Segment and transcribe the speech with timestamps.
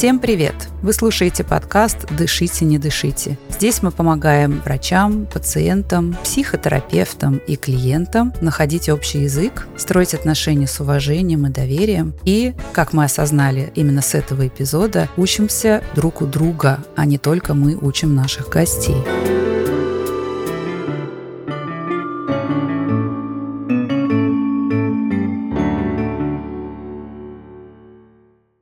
[0.00, 0.54] Всем привет!
[0.80, 3.36] Вы слушаете подкаст «Дышите, не дышите».
[3.50, 11.46] Здесь мы помогаем врачам, пациентам, психотерапевтам и клиентам находить общий язык, строить отношения с уважением
[11.46, 17.04] и доверием и, как мы осознали именно с этого эпизода, учимся друг у друга, а
[17.04, 18.96] не только мы учим наших гостей.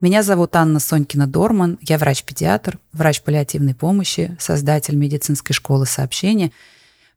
[0.00, 6.52] Меня зовут Анна Сонькина-Дорман, я врач-педиатр, врач паллиативной помощи, создатель медицинской школы сообщения.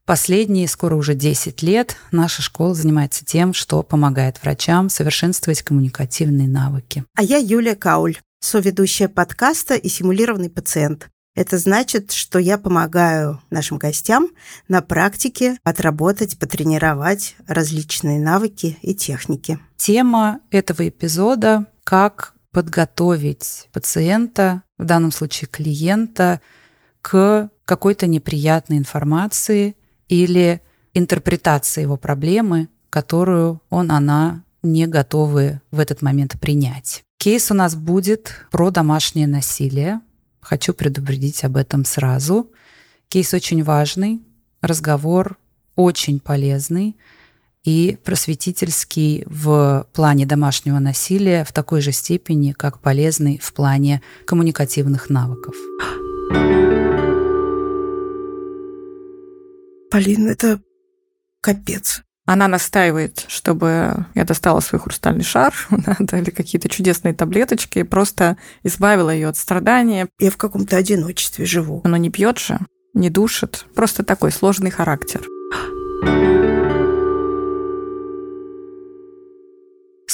[0.04, 7.06] Последние, скоро уже 10 лет, наша школа занимается тем, что помогает врачам совершенствовать коммуникативные навыки.
[7.16, 11.08] А я Юлия Кауль, соведущая подкаста и симулированный пациент.
[11.36, 14.30] Это значит, что я помогаю нашим гостям
[14.68, 19.60] на практике отработать, потренировать различные навыки и техники.
[19.78, 26.42] Тема этого эпизода– как подготовить пациента, в данном случае клиента,
[27.02, 29.76] к какой-то неприятной информации
[30.08, 30.62] или
[30.94, 37.04] интерпретации его проблемы, которую он, она не готовы в этот момент принять.
[37.18, 40.02] Кейс у нас будет про домашнее насилие.
[40.42, 42.52] Хочу предупредить об этом сразу.
[43.08, 44.22] Кейс очень важный,
[44.62, 45.38] разговор
[45.76, 46.98] очень полезный
[47.64, 55.10] и просветительский в плане домашнего насилия в такой же степени, как полезный в плане коммуникативных
[55.10, 55.56] навыков.
[59.92, 60.62] Полин, это
[61.42, 62.02] капец.
[62.26, 65.54] Она настаивает, чтобы я достала свой хрустальный шар
[66.00, 70.08] да, или какие-то чудесные таблеточки и просто избавила ее от страдания.
[70.20, 71.82] Я в каком-то одиночестве живу.
[71.84, 72.60] Она не пьет же,
[72.94, 73.66] не душит.
[73.76, 75.28] Просто такой сложный характер.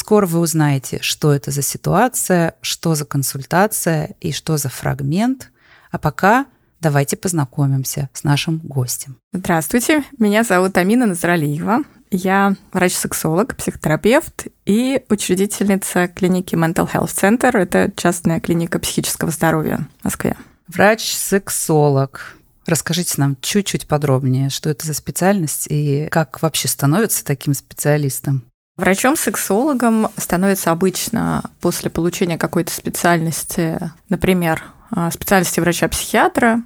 [0.07, 5.51] Скоро вы узнаете, что это за ситуация, что за консультация и что за фрагмент.
[5.91, 6.45] А пока
[6.79, 9.17] давайте познакомимся с нашим гостем.
[9.33, 11.79] Здравствуйте, меня зовут Амина Назралиева.
[12.09, 17.57] Я врач-сексолог, психотерапевт и учредительница клиники Mental Health Center.
[17.57, 20.37] Это частная клиника психического здоровья в Москве.
[20.69, 22.37] Врач-сексолог.
[22.65, 28.45] Расскажите нам чуть-чуть подробнее, что это за специальность и как вообще становится таким специалистом.
[28.77, 36.61] Врачом-сексологом становится обычно после получения какой-то специальности, например, а, специальности врача-психиатра,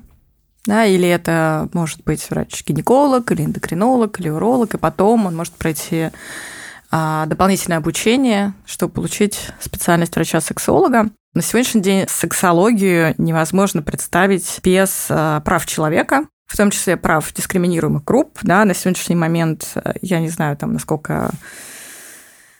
[0.65, 6.09] да, или это может быть врач-гинеколог, или эндокринолог, или уролог, и потом он может пройти
[6.91, 11.09] а, дополнительное обучение, чтобы получить специальность врача-сексолога.
[11.33, 18.03] На сегодняшний день сексологию невозможно представить без а, прав человека, в том числе прав дискриминируемых
[18.03, 18.37] групп.
[18.41, 21.31] Да, на сегодняшний момент, я не знаю, там, насколько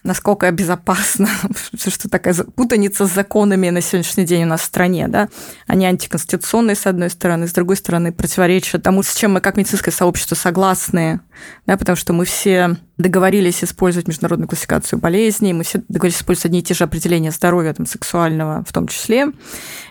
[0.03, 1.29] насколько безопасно,
[1.75, 5.29] что такая путаница с законами на сегодняшний день у нас в стране, да,
[5.67, 9.91] они антиконституционные, с одной стороны, с другой стороны, противоречат тому, с чем мы как медицинское
[9.91, 11.21] сообщество согласны,
[11.65, 16.59] да, потому что мы все договорились использовать международную классификацию болезней, мы все договорились использовать одни
[16.59, 19.27] и те же определения здоровья, там, сексуального в том числе.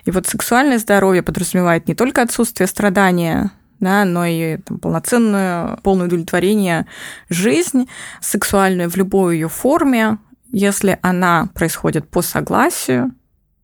[0.05, 3.51] И вот сексуальное здоровье подразумевает не только отсутствие страдания,
[3.81, 6.85] да, но и там, полноценную, полное удовлетворение
[7.29, 7.89] жизнь
[8.21, 10.19] сексуальную в любой ее форме,
[10.51, 13.11] если она происходит по согласию,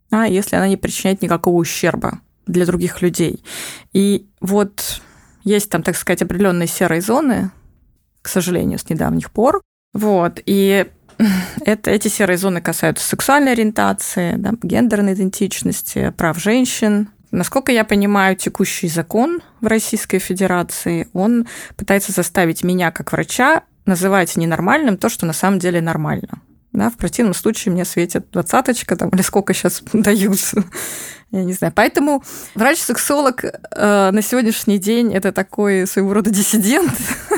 [0.09, 3.43] да, если она не причиняет никакого ущерба для других людей.
[3.93, 5.01] И вот
[5.43, 7.51] есть там, так сказать, определенные серые зоны,
[8.21, 9.61] к сожалению, с недавних пор.
[9.93, 10.87] Вот, и
[11.65, 18.35] это, эти серые зоны касаются сексуальной ориентации, да, гендерной идентичности, прав женщин, Насколько я понимаю,
[18.35, 25.27] текущий закон в Российской Федерации, он пытается заставить меня как врача называть ненормальным то, что
[25.27, 26.41] на самом деле нормально.
[26.73, 30.39] Да, в противном случае мне светит двадцаточка там, или сколько сейчас дают.
[31.29, 31.73] Я не знаю.
[31.75, 32.23] Поэтому
[32.55, 36.91] врач-сексолог э, на сегодняшний день это такой своего рода диссидент.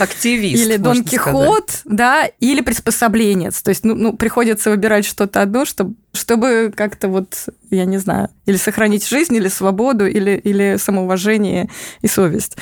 [0.00, 0.62] Активист.
[0.62, 3.62] Или Дон Кихот, да, или приспособленец.
[3.62, 8.28] То есть, ну, ну приходится выбирать что-то одно, чтобы, чтобы как-то вот, я не знаю,
[8.46, 11.70] или сохранить жизнь, или свободу, или, или самоуважение
[12.00, 12.56] и совесть.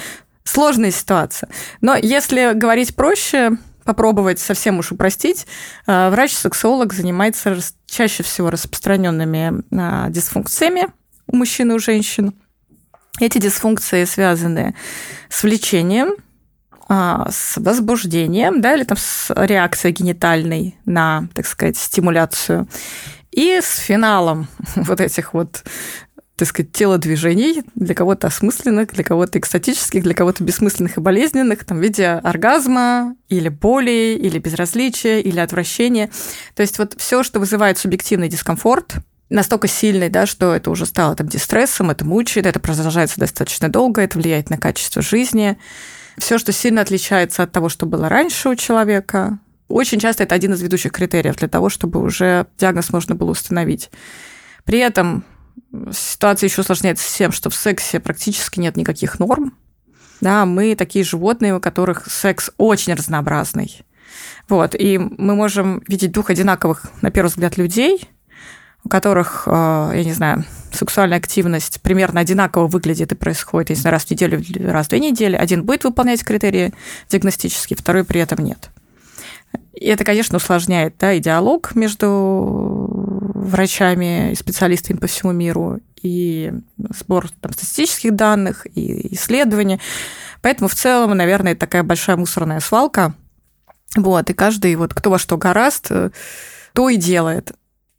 [0.45, 1.49] Сложная ситуация.
[1.81, 3.53] Но если говорить проще,
[3.85, 5.47] попробовать совсем уж упростить,
[5.87, 7.57] э, врач-сексолог занимается
[7.87, 10.87] чаще всего распространенными а, дисфункциями
[11.27, 12.35] у мужчин и у женщин.
[13.21, 14.75] Эти дисфункции связаны
[15.29, 16.15] с влечением,
[17.31, 22.69] с возбуждением, да, или там с реакцией генитальной на, так сказать, стимуляцию,
[23.31, 25.65] и с финалом вот этих вот
[26.37, 31.79] так сказать, телодвижений, для кого-то осмысленных, для кого-то экстатических, для кого-то бессмысленных и болезненных, там,
[31.79, 36.11] в виде оргазма или боли, или безразличия, или отвращения.
[36.55, 38.97] То есть вот все, что вызывает субъективный дискомфорт,
[39.29, 44.03] настолько сильный, да, что это уже стало там дистрессом, это мучает, это продолжается достаточно долго,
[44.03, 45.59] это влияет на качество жизни.
[46.19, 49.39] Все, что сильно отличается от того, что было раньше у человека,
[49.69, 53.91] очень часто это один из ведущих критериев для того, чтобы уже диагноз можно было установить.
[54.65, 55.25] При этом
[55.91, 59.57] ситуация еще усложняется тем, что в сексе практически нет никаких норм.
[60.21, 63.83] Да, мы такие животные, у которых секс очень разнообразный.
[64.49, 68.09] Вот, и мы можем видеть двух одинаковых, на первый взгляд, людей,
[68.85, 74.05] у которых, э, я не знаю, сексуальная активность примерно одинаково выглядит и происходит, если раз
[74.05, 75.37] в неделю, раз в две недели.
[75.37, 76.73] Один будет выполнять критерии
[77.09, 78.71] диагностические, второй при этом нет.
[79.75, 82.89] И это, конечно, усложняет да, и диалог между
[83.35, 86.53] врачами и специалистами по всему миру, и
[86.97, 89.81] сбор там, статистических данных, и исследования.
[90.41, 93.15] Поэтому в целом, наверное, это такая большая мусорная свалка.
[93.97, 96.11] Вот, и каждый, вот кто во что гораст, э,
[96.73, 97.53] то и делает.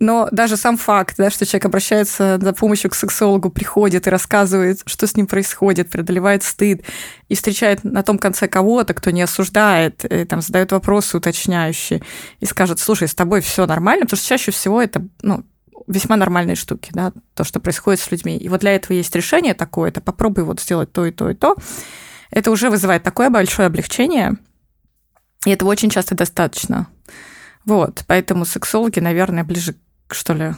[0.04, 4.82] Но даже сам факт, да, что человек обращается за помощью к сексологу, приходит и рассказывает,
[4.86, 6.84] что с ним происходит, преодолевает стыд,
[7.30, 12.04] и встречает на том конце кого-то, кто не осуждает, и, там, задает вопросы уточняющие,
[12.42, 15.46] и скажет, слушай, с тобой все нормально, потому что чаще всего это ну,
[15.88, 18.36] весьма нормальные штуки, да, то, что происходит с людьми.
[18.36, 21.34] И вот для этого есть решение такое, это попробуй вот сделать то и то и
[21.34, 21.56] то.
[22.30, 24.34] Это уже вызывает такое большое облегчение,
[25.46, 26.88] и этого очень часто достаточно.
[27.66, 29.76] Вот, поэтому сексологи, наверное, ближе
[30.14, 30.54] что ли,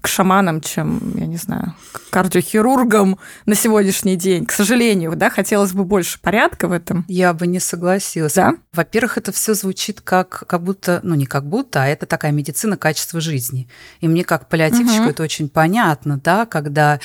[0.00, 4.46] к шаманам, чем, я не знаю, к кардиохирургам на сегодняшний день.
[4.46, 7.04] К сожалению, да, хотелось бы больше порядка в этом.
[7.08, 8.34] Я бы не согласилась.
[8.34, 8.54] Да?
[8.72, 12.76] Во-первых, это все звучит как, как будто, ну не как будто, а это такая медицина
[12.76, 13.68] качества жизни.
[14.00, 15.10] И мне как паллиативщику угу.
[15.10, 17.00] это очень понятно, да, когда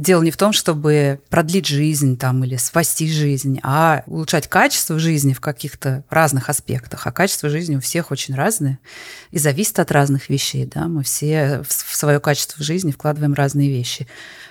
[0.00, 5.34] Дело не в том, чтобы продлить жизнь там, или спасти жизнь, а улучшать качество жизни
[5.34, 7.06] в каких-то разных аспектах.
[7.06, 8.78] А качество жизни у всех очень разное
[9.30, 10.64] и зависит от разных вещей.
[10.64, 10.88] Да?
[10.88, 14.08] Мы все в свое качество жизни вкладываем разные вещи.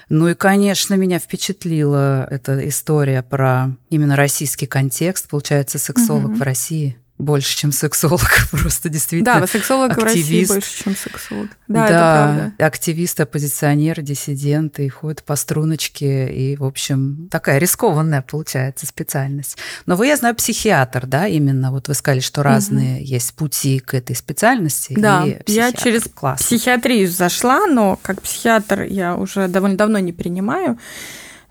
[0.08, 5.30] Ну и, конечно, меня впечатлила эта история про именно российский контекст.
[5.30, 6.36] Получается, сексолог угу.
[6.36, 8.22] в России– больше, чем сексолог,
[8.52, 9.42] просто действительно.
[9.42, 10.12] Да, сексолог активист.
[10.12, 11.48] в России больше, чем сексолог.
[11.68, 12.66] Да, да это правда.
[12.66, 19.58] активист, оппозиционер, диссидент, и ходит по струночке, и, в общем, такая рискованная получается специальность.
[19.86, 23.06] Но вы, я знаю, психиатр, да, именно, вот вы сказали, что разные угу.
[23.06, 24.96] есть пути к этой специальности.
[24.98, 26.42] Да, я через Класс.
[26.42, 30.80] психиатрию зашла, но как психиатр я уже довольно давно не принимаю.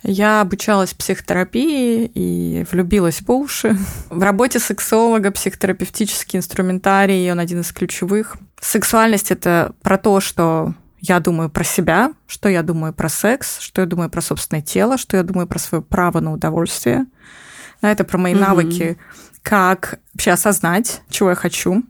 [0.03, 3.77] Я обучалась психотерапии и влюбилась по уши.
[4.11, 8.37] В работе сексолога психотерапевтический инструментарий, он один из ключевых.
[8.61, 13.81] Сексуальность– это про то, что я думаю про себя, что я думаю про секс, что
[13.81, 17.07] я думаю про собственное тело, что я думаю про свое право на удовольствие.
[17.81, 18.39] Это про мои mm-hmm.
[18.39, 18.99] навыки,
[19.43, 21.85] как вообще осознать, чего я хочу,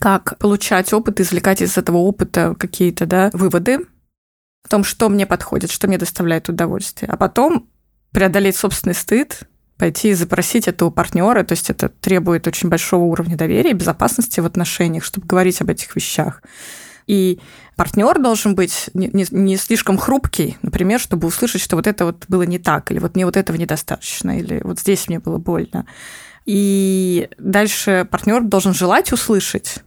[0.00, 3.80] как получать опыт, извлекать из этого опыта какие-то да, выводы,
[4.68, 7.70] в том, что мне подходит, что мне доставляет удовольствие, а потом
[8.10, 9.40] преодолеть собственный стыд,
[9.78, 13.74] пойти и запросить это у партнера, то есть это требует очень большого уровня доверия и
[13.74, 16.42] безопасности в отношениях, чтобы говорить об этих вещах.
[17.06, 17.40] И
[17.76, 22.26] партнер должен быть не, не, не слишком хрупкий, например, чтобы услышать, что вот это вот
[22.28, 25.86] было не так, или вот мне вот этого недостаточно, или вот здесь мне было больно.
[26.44, 29.82] И дальше партнер должен желать услышать,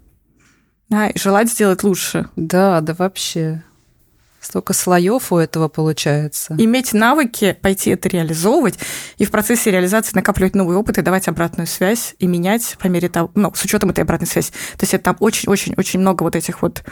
[0.90, 2.30] да, и желать сделать лучше.
[2.35, 3.64] Да, да вообще.
[4.42, 6.56] Столько слоев у этого получается.
[6.57, 8.80] Иметь навыки, пойти это реализовывать,
[9.18, 13.07] и в процессе реализации накапливать новый опыт и давать обратную связь, и менять по мере
[13.07, 14.50] того, ну, с учетом этой обратной связи.
[14.50, 16.83] То есть это там очень-очень-очень много вот этих вот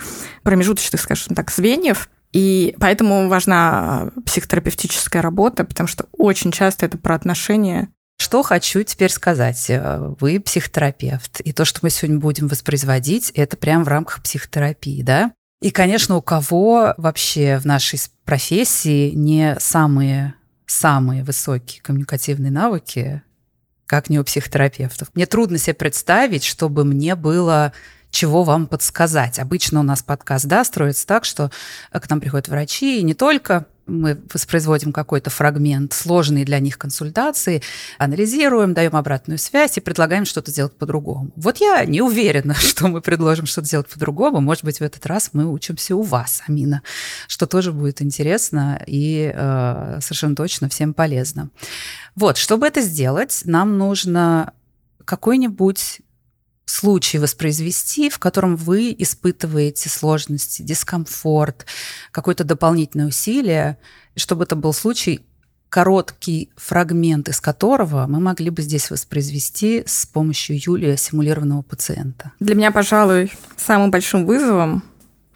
[0.43, 7.15] промежуточных, скажем так, звеньев, и поэтому важна психотерапевтическая работа, потому что очень часто это про
[7.15, 7.89] отношения.
[8.21, 9.71] Что хочу теперь сказать.
[10.19, 15.31] Вы психотерапевт, и то, что мы сегодня будем воспроизводить, это прямо в рамках психотерапии, да?
[15.61, 20.35] И, конечно, у кого вообще в нашей профессии не самые
[20.65, 23.23] самые высокие коммуникативные навыки,
[23.85, 25.09] как не у психотерапевтов.
[25.15, 27.73] Мне трудно себе представить, чтобы мне было
[28.11, 29.39] чего вам подсказать.
[29.39, 31.51] Обычно у нас подкаст да, строится так, что
[31.91, 37.61] к нам приходят врачи, и не только мы воспроизводим какой-то фрагмент, сложные для них консультации,
[37.97, 41.31] анализируем, даем обратную связь и предлагаем что-то сделать по-другому.
[41.35, 44.41] Вот я не уверена, что мы предложим что-то сделать по-другому.
[44.41, 46.81] Может быть, в этот раз мы учимся у вас, Амина,
[47.27, 51.49] что тоже будет интересно и э, совершенно точно всем полезно.
[52.15, 54.53] Вот, чтобы это сделать, нам нужно
[55.05, 56.01] какой-нибудь
[56.69, 61.65] случай воспроизвести, в котором вы испытываете сложности, дискомфорт,
[62.11, 63.77] какое-то дополнительное усилие,
[64.15, 65.21] чтобы это был случай,
[65.69, 72.31] короткий фрагмент из которого мы могли бы здесь воспроизвести с помощью Юлии симулированного пациента.
[72.39, 74.83] Для меня, пожалуй, самым большим вызовом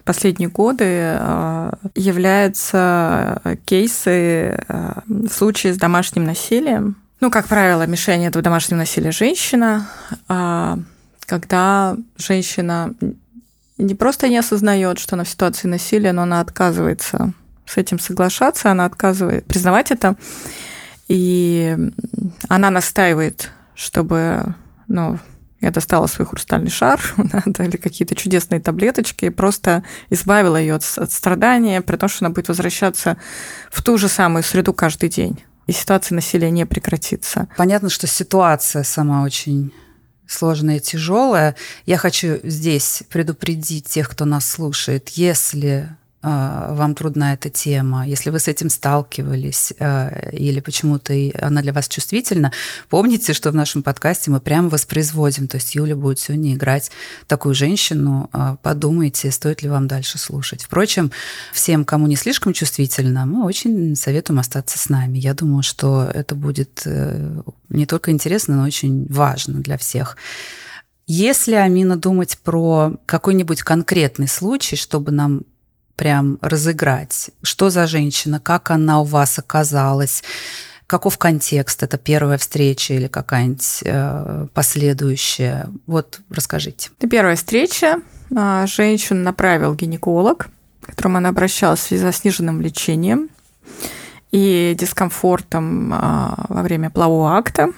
[0.04, 6.96] последние годы э, являются кейсы э, в случае с домашним насилием.
[7.20, 9.88] Ну, как правило, мишень этого домашнего насилия женщина,
[10.28, 10.78] а
[11.26, 12.94] когда женщина
[13.78, 17.32] не просто не осознает, что она в ситуации насилия, но она отказывается
[17.66, 20.16] с этим соглашаться, она отказывает признавать это,
[21.08, 21.76] и
[22.48, 24.54] она настаивает, чтобы
[24.86, 25.18] ну,
[25.60, 27.00] я достала свой хрустальный шар
[27.58, 32.34] или какие-то чудесные таблеточки и просто избавила ее от, от страдания, при том, что она
[32.34, 33.16] будет возвращаться
[33.70, 35.42] в ту же самую среду каждый день.
[35.66, 37.48] И ситуация насилия не прекратится.
[37.56, 39.72] Понятно, что ситуация сама очень
[40.26, 41.56] сложная и тяжелая.
[41.86, 45.88] Я хочу здесь предупредить тех, кто нас слушает, если
[46.24, 51.86] вам трудна эта тема, если вы с этим сталкивались а, или почему-то она для вас
[51.86, 52.52] чувствительна,
[52.88, 55.48] помните, что в нашем подкасте мы прямо воспроизводим.
[55.48, 56.90] То есть Юля будет сегодня играть
[57.26, 58.30] такую женщину.
[58.32, 60.62] А, подумайте, стоит ли вам дальше слушать.
[60.62, 61.12] Впрочем,
[61.52, 65.18] всем, кому не слишком чувствительно, мы очень советуем остаться с нами.
[65.18, 70.16] Я думаю, что это будет э, не только интересно, но очень важно для всех.
[71.06, 75.42] Если, Амина, думать про какой-нибудь конкретный случай, чтобы нам
[75.96, 77.30] прям разыграть.
[77.42, 80.22] Что за женщина, как она у вас оказалась,
[80.86, 85.68] каков контекст, это первая встреча или какая-нибудь э, последующая.
[85.86, 86.90] Вот расскажите.
[86.98, 88.00] Это первая встреча.
[88.36, 90.48] А, женщину направил гинеколог,
[90.82, 93.28] к которому она обращалась в связи с сниженным лечением
[94.30, 97.68] и дискомфортом а, во время полового акта.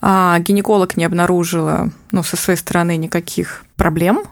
[0.00, 4.24] А гинеколог не обнаружила ну, со своей стороны никаких проблем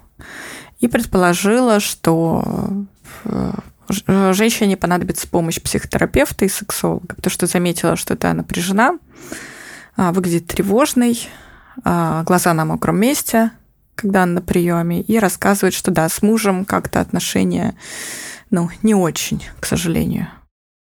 [0.81, 2.87] и предположила, что
[3.25, 3.53] э,
[4.33, 8.99] женщине понадобится помощь психотерапевта и сексолога, потому что заметила, что это напряжена,
[9.97, 11.29] а, выглядит тревожной,
[11.85, 13.51] а, глаза на мокром месте,
[13.95, 17.75] когда она на приеме, и рассказывает, что да, с мужем как-то отношения,
[18.51, 20.29] ну, не очень, к сожалению.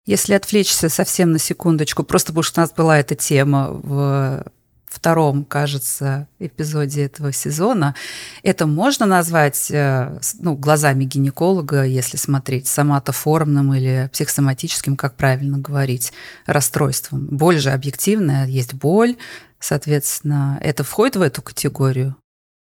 [0.06, 4.46] Если отвлечься совсем на секундочку, просто потому что у нас была эта тема в
[4.92, 7.96] втором, кажется, эпизоде этого сезона.
[8.44, 16.12] Это можно назвать э, ну, глазами гинеколога, если смотреть соматоформным или психосоматическим, как правильно говорить,
[16.46, 17.28] расстройством.
[17.32, 19.16] Боль же объективная, есть боль,
[19.60, 22.18] соответственно, это входит в эту категорию?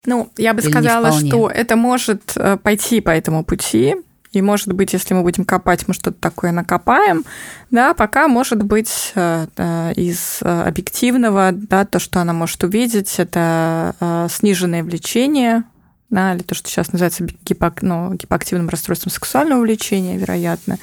[0.06, 3.96] Ну, я бы Или сказала, что это может э, пойти по этому пути,
[4.34, 7.24] и, может быть, если мы будем копать, мы что-то такое накопаем.
[7.70, 13.20] Да, пока, может быть, э, э, из э, объективного, да, то, что она может увидеть,
[13.20, 15.64] это сниженное влечение,
[16.10, 20.78] да, или то, что сейчас называется гипок, ну, гипоактивным расстройством сексуального влечения, вероятно.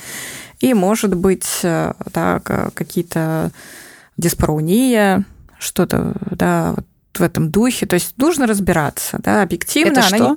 [0.61, 3.51] И, может быть, да, какие-то
[4.17, 5.25] диспарауния,
[5.59, 7.87] что-то, да, вот в этом духе.
[7.87, 9.99] То есть нужно разбираться, да, объективно.
[9.99, 10.37] Это что?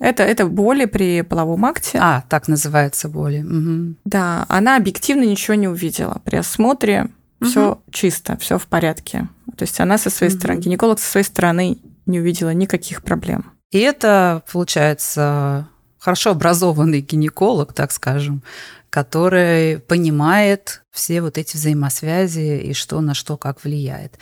[0.00, 1.98] Это, это боли при половом акте.
[2.00, 3.42] А, так называется боли.
[3.42, 3.96] Угу.
[4.06, 6.20] Да, она объективно ничего не увидела.
[6.24, 7.48] При осмотре угу.
[7.48, 9.28] все чисто, все в порядке.
[9.56, 10.38] То есть она со своей угу.
[10.40, 13.52] стороны, гинеколог со своей стороны не увидела никаких проблем.
[13.70, 18.42] И это, получается, хорошо образованный гинеколог, так скажем,
[18.88, 24.18] который понимает все вот эти взаимосвязи и что на что как влияет.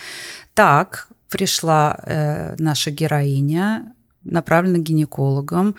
[0.54, 3.94] Так, пришла э, наша героиня,
[4.30, 5.74] направлена гинекологом.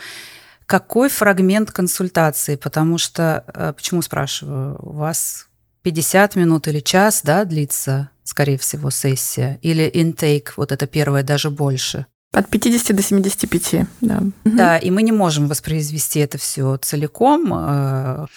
[0.65, 2.55] Какой фрагмент консультации?
[2.55, 5.47] Потому что, э, почему спрашиваю, у вас
[5.81, 9.57] 50 минут или час, да, длится, скорее всего, сессия?
[9.61, 12.05] Или интейк, вот это первое, даже больше?
[12.31, 14.21] От 50 до 75, да.
[14.43, 17.51] Да, и мы не можем воспроизвести это все целиком.
[17.51, 18.27] Э,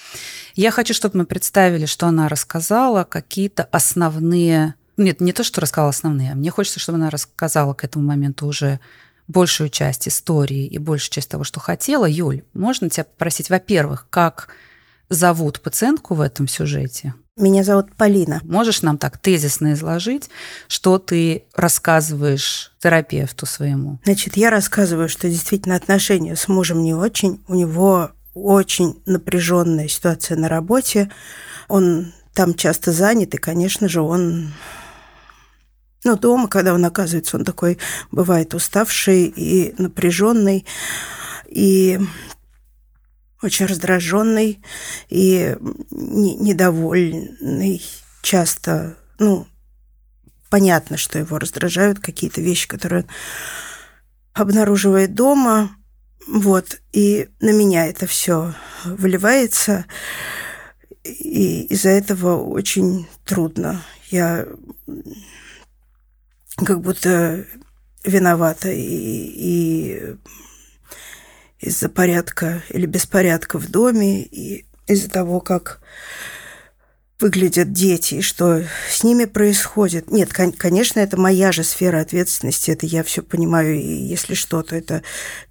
[0.55, 4.75] я хочу, чтобы мы представили, что она рассказала, какие-то основные...
[4.97, 8.47] Нет, не то, что рассказала основные, а мне хочется, чтобы она рассказала к этому моменту
[8.47, 8.81] уже
[9.29, 12.07] большую часть истории и большую часть того, что хотела.
[12.07, 14.49] Юль, можно тебя попросить, во-первых, как
[15.09, 17.15] зовут пациентку в этом сюжете?
[17.37, 18.41] Меня зовут Полина.
[18.45, 20.29] Можешь нам так тезисно изложить,
[20.69, 24.01] что ты рассказываешь терапевту своему?
[24.05, 27.43] Значит, я рассказываю, что действительно отношения с мужем не очень.
[27.49, 31.11] У него очень напряженная ситуация на работе.
[31.69, 34.53] Он там часто занят, и, конечно же, он
[36.05, 37.79] но дома, когда он оказывается, он такой
[38.11, 40.67] бывает уставший и напряженный,
[41.49, 42.01] и
[43.43, 44.63] очень раздраженный
[45.09, 45.57] и
[45.91, 47.83] недовольный
[48.23, 49.47] часто, ну,
[50.49, 53.09] понятно, что его раздражают какие-то вещи, которые он
[54.35, 55.77] обнаруживает дома,
[56.27, 58.55] вот, и на меня это все
[58.85, 59.87] выливается,
[61.05, 63.83] и из-за этого очень трудно.
[64.11, 64.47] Я
[66.65, 67.45] как будто
[68.05, 70.17] виновата и, и,
[71.61, 75.81] из-за порядка или беспорядка в доме, и из-за того, как
[77.21, 80.11] выглядят дети, и что с ними происходит.
[80.11, 85.03] Нет, конечно, это моя же сфера ответственности, это я все понимаю, и если что-то, это,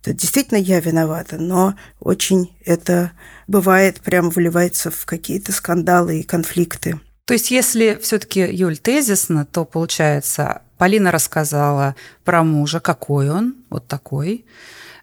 [0.01, 3.13] это действительно я виновата, но очень это
[3.47, 6.99] бывает, прям выливается в какие-то скандалы и конфликты.
[7.31, 11.95] То есть, если все-таки Юль тезисно, то получается, Полина рассказала
[12.25, 14.43] про мужа, какой он, вот такой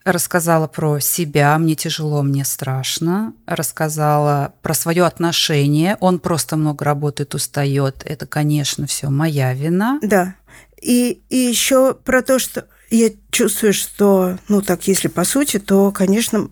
[0.05, 7.35] рассказала про себя, мне тяжело, мне страшно, рассказала про свое отношение, он просто много работает,
[7.35, 9.99] устает, это, конечно, все моя вина.
[10.03, 10.35] Да.
[10.83, 15.93] И, и еще про то, что я чувствую, что, ну так, если по сути, то,
[15.93, 16.51] конечно,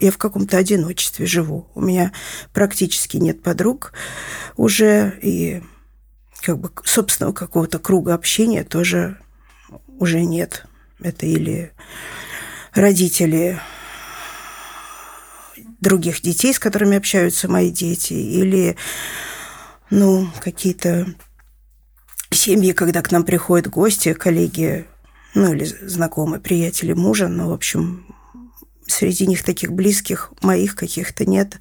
[0.00, 1.68] я в каком-то одиночестве живу.
[1.74, 2.12] У меня
[2.52, 3.92] практически нет подруг
[4.56, 5.62] уже, и
[6.40, 9.18] как бы собственного какого-то круга общения тоже
[9.98, 10.66] уже нет.
[11.00, 11.72] Это или
[12.72, 13.60] родители
[15.80, 18.76] других детей, с которыми общаются мои дети, или
[19.90, 21.06] ну, какие-то
[22.30, 24.86] семьи, когда к нам приходят гости, коллеги,
[25.34, 28.09] ну, или знакомые, приятели мужа, ну, в общем,
[28.90, 31.58] среди них таких близких моих каких-то нет,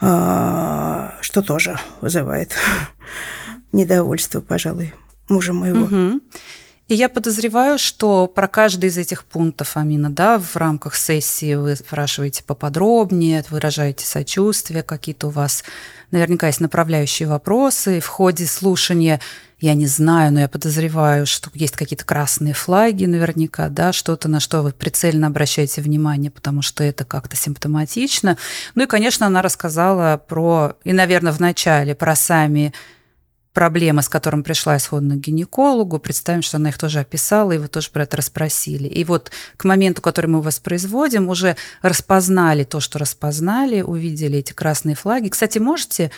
[0.00, 2.54] а, что тоже вызывает
[3.72, 4.94] недовольство, пожалуй,
[5.28, 5.84] мужа моего.
[5.84, 6.20] Угу.
[6.88, 11.76] И я подозреваю, что про каждый из этих пунктов, Амина, да, в рамках сессии вы
[11.76, 15.64] спрашиваете поподробнее, выражаете сочувствие, какие-то у вас
[16.10, 17.98] наверняка есть направляющие вопросы.
[17.98, 19.20] И в ходе слушания
[19.62, 24.40] я не знаю, но я подозреваю, что есть какие-то красные флаги наверняка, да, что-то, на
[24.40, 28.36] что вы прицельно обращаете внимание, потому что это как-то симптоматично.
[28.74, 32.74] Ну и, конечно, она рассказала про, и, наверное, в начале про сами
[33.52, 37.68] проблемы, с которым пришла исходно к гинекологу, представим, что она их тоже описала, и вы
[37.68, 38.88] тоже про это расспросили.
[38.88, 44.96] И вот к моменту, который мы воспроизводим, уже распознали то, что распознали, увидели эти красные
[44.96, 45.28] флаги.
[45.28, 46.10] Кстати, можете,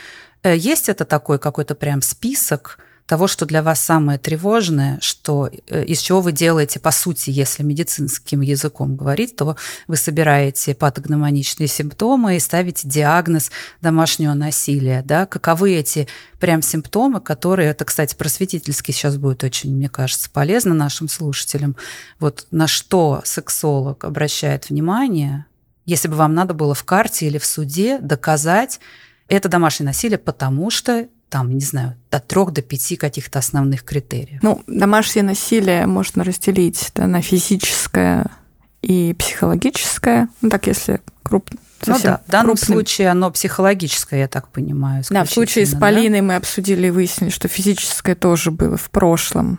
[0.42, 5.84] э, есть это такой какой-то прям список, того, что для вас самое тревожное, что э,
[5.84, 12.36] из чего вы делаете, по сути, если медицинским языком говорить, то вы собираете патогномоничные симптомы
[12.36, 13.50] и ставите диагноз
[13.82, 15.02] домашнего насилия.
[15.04, 15.26] Да?
[15.26, 16.08] Каковы эти
[16.40, 21.76] прям симптомы, которые, это, кстати, просветительски сейчас будет очень, мне кажется, полезно нашим слушателям.
[22.20, 25.44] Вот на что сексолог обращает внимание,
[25.84, 28.80] если бы вам надо было в карте или в суде доказать,
[29.28, 34.40] это домашнее насилие, потому что там, не знаю, до трех, до пяти каких-то основных критериев.
[34.42, 38.26] Ну, домашнее насилие можно разделить да, на физическое
[38.82, 40.28] и психологическое.
[40.42, 41.58] Ну, так, если крупно.
[41.86, 42.76] Ну да, в данном крупным.
[42.76, 45.04] случае оно психологическое, я так понимаю.
[45.10, 46.26] Да, в случае с Полиной да?
[46.26, 49.58] мы обсудили и выяснили, что физическое тоже было в прошлом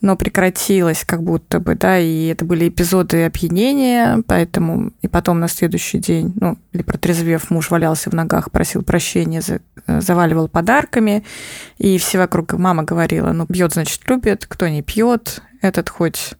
[0.00, 5.48] но прекратилось как будто бы, да, и это были эпизоды опьянения, поэтому и потом на
[5.48, 9.42] следующий день, ну, или протрезвев, муж валялся в ногах, просил прощения,
[9.86, 11.24] э, заваливал подарками,
[11.78, 16.34] и все вокруг мама говорила, ну, пьет, значит, любит, кто не пьет, этот хоть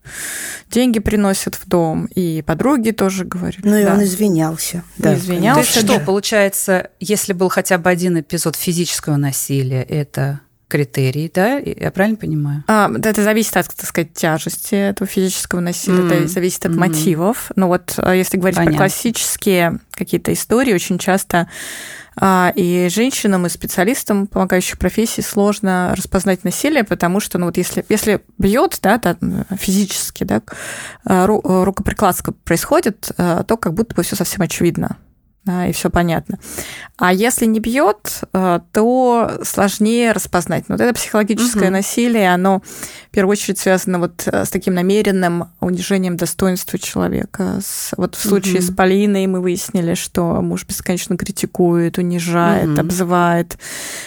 [0.71, 3.61] деньги приносит в дом, и подруги тоже говорили.
[3.65, 3.95] Ну, и да.
[3.95, 4.85] он извинялся.
[4.97, 5.61] Да, извинялся.
[5.61, 11.59] То есть что, получается, если был хотя бы один эпизод физического насилия, это критерий, да?
[11.59, 12.65] Я правильно понимаю?
[12.69, 16.13] А, это зависит от, так сказать, тяжести этого физического насилия, mm.
[16.13, 16.77] это зависит от mm.
[16.77, 17.51] мотивов.
[17.57, 18.77] Но вот а, если говорить Понятно.
[18.77, 21.49] про классические какие-то истории, очень часто
[22.17, 27.85] а, и женщинам, и специалистам помогающих профессий сложно распознать насилие, потому что, ну вот если,
[27.89, 30.43] если бьет, да, там, физически, да,
[31.05, 34.97] а, рукоприкладство происходит, то как будто бы все совсем очевидно да,
[35.49, 36.39] и все понятно.
[36.97, 40.69] А если не бьет, э, то сложнее распознать.
[40.69, 41.73] Но вот это психологическое угу.
[41.73, 42.63] насилие, оно
[43.09, 47.61] в первую очередь связано вот э, с таким намеренным унижением достоинства человека.
[47.63, 48.63] С, вот в случае угу.
[48.63, 52.81] с Полиной мы выяснили, что муж бесконечно критикует, унижает, угу.
[52.81, 53.59] обзывает,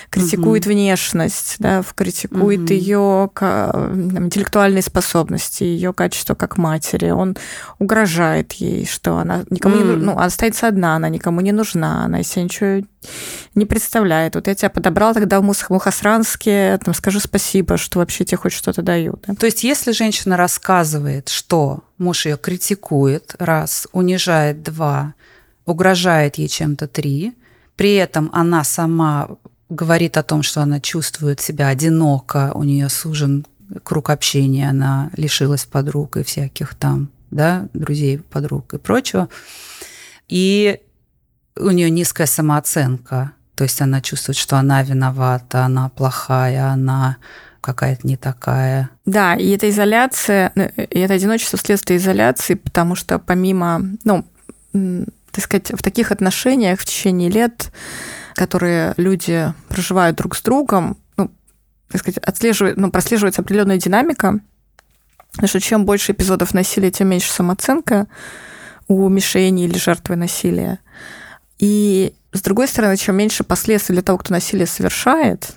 [0.10, 0.74] критикует угу.
[0.74, 2.74] внешность, да, критикует угу.
[2.74, 7.10] ее интеллектуальные способности, ее качество как матери.
[7.10, 7.36] Он
[7.80, 9.84] угрожает ей, что она никому угу.
[9.84, 12.82] не, ну, она останется одна, она никому никому не нужна, она из себя ничего
[13.56, 14.36] не представляет.
[14.36, 18.82] Вот я тебя подобрала тогда в Мухосранске, там, скажи спасибо, что вообще тебе хоть что-то
[18.82, 19.24] дают.
[19.28, 19.36] Да?
[19.36, 25.14] То есть если женщина рассказывает, что муж ее критикует, раз, унижает, два,
[25.66, 27.34] угрожает ей чем-то, три,
[27.76, 29.30] при этом она сама
[29.70, 33.46] говорит о том, что она чувствует себя одиноко, у нее сужен
[33.84, 39.30] круг общения, она лишилась подруг и всяких там, да, друзей, подруг и прочего.
[40.28, 40.82] И
[41.56, 47.18] у нее низкая самооценка, то есть она чувствует, что она виновата, она плохая, она
[47.62, 48.90] какая-то не такая.
[49.06, 54.26] Да, и эта изоляция, э, и это одиночество вследствие изоляции, потому что помимо, ну,
[55.32, 57.72] так сказать, в таких отношениях в течение лет,
[58.34, 61.32] которые люди проживают друг с другом, ну,
[61.90, 64.40] так сказать, отслеживает, ну, прослеживается определенная динамика,
[65.46, 68.08] что чем больше эпизодов насилия, тем меньше самооценка
[68.88, 70.80] у мишени или жертвы насилия.
[71.62, 75.54] И с другой стороны, чем меньше последствий для того, кто насилие совершает,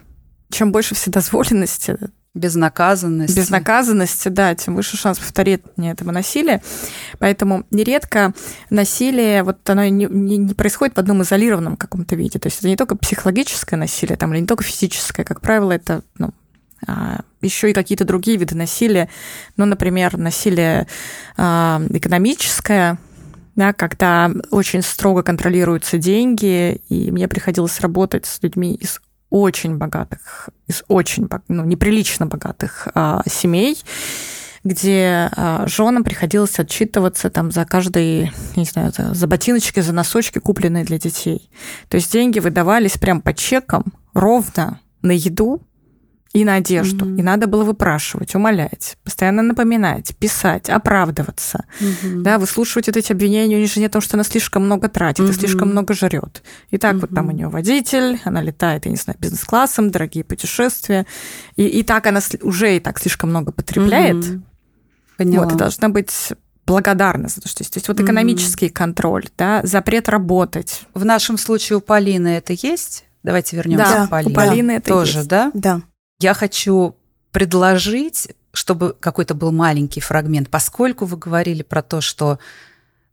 [0.51, 1.99] чем больше вседозволенности,
[2.35, 3.37] Безнаказанности.
[3.37, 6.61] Безнаказанности, да, тем выше шанс повторения этого насилия.
[7.21, 8.35] Поэтому нередко
[8.71, 12.41] насилие, вот оно не, не, не происходит в одном изолированном каком-то виде.
[12.41, 15.23] То есть это не только психологическое насилие, там, или не только физическое.
[15.23, 16.31] Как правило, это ну,
[16.89, 19.09] а, еще и какие-то другие виды насилия.
[19.57, 20.89] Ну, например, насилие
[21.37, 22.99] а, экономическое,
[23.57, 30.49] да, когда очень строго контролируются деньги, и мне приходилось работать с людьми из очень богатых,
[30.67, 33.77] из очень ну, неприлично богатых а, семей,
[34.63, 40.39] где а, женам приходилось отчитываться там за каждый, не знаю, за, за ботиночки, за носочки,
[40.39, 41.51] купленные для детей.
[41.89, 45.63] То есть деньги выдавались прям по чекам ровно на еду,
[46.35, 47.07] и на одежду.
[47.07, 47.19] Mm-hmm.
[47.21, 51.65] И надо было выпрашивать, умолять, постоянно напоминать, писать, оправдываться.
[51.81, 52.23] Mm-hmm.
[52.23, 55.25] Да, выслушивать вот эти обвинения у нее жене о том, что она слишком много тратит
[55.25, 55.31] mm-hmm.
[55.31, 56.43] и слишком много жрет.
[56.71, 57.01] И так mm-hmm.
[57.01, 61.07] вот там у нее водитель, она летает, я не знаю, бизнес-классом, дорогие путешествия.
[61.55, 64.17] И, и так она уже и так слишком много потребляет.
[64.17, 64.43] Mm-hmm.
[65.17, 65.45] Поняла.
[65.45, 66.33] Вот, и должна быть
[66.67, 67.75] благодарна за то, что есть.
[67.75, 68.73] То есть вот экономический mm-hmm.
[68.73, 70.83] контроль, да, запрет работать.
[70.95, 73.05] В нашем случае у Полины это есть?
[73.23, 74.33] Давайте вернемся да, к Полине.
[74.33, 75.29] У Полины это тоже, есть.
[75.29, 75.53] да?
[75.55, 75.83] Да.
[76.21, 76.97] Я хочу
[77.33, 82.39] предложить, чтобы какой-то был маленький фрагмент, поскольку вы говорили про то, что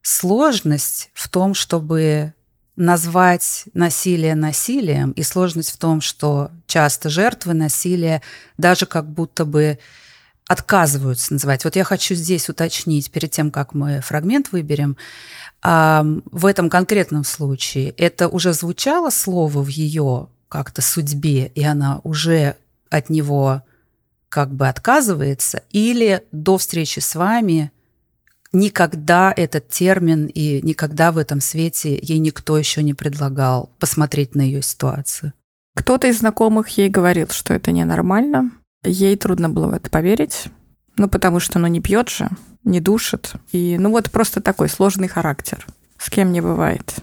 [0.02, 2.34] сложность в том, чтобы
[2.76, 8.22] назвать насилие насилием, и сложность в том, что часто жертвы насилия
[8.58, 9.78] даже как будто бы
[10.48, 11.64] отказываются называть.
[11.64, 14.98] Вот я хочу здесь уточнить, перед тем, как мы фрагмент выберем,
[15.64, 22.56] в этом конкретном случае это уже звучало слово в ее как-то судьбе, и она уже
[22.92, 23.64] от него
[24.30, 27.72] как бы отказывается, или до встречи с вами
[28.54, 34.42] никогда этот термин и никогда в этом свете ей никто еще не предлагал посмотреть на
[34.42, 35.34] ее ситуацию.
[35.76, 38.52] Кто-то из знакомых ей говорил, что это ненормально.
[38.84, 40.46] Ей трудно было в это поверить.
[40.98, 42.30] Ну, потому что ну, не пьет же,
[42.64, 43.34] не душит.
[43.52, 45.66] И ну вот просто такой сложный характер.
[45.98, 46.96] С кем не бывает.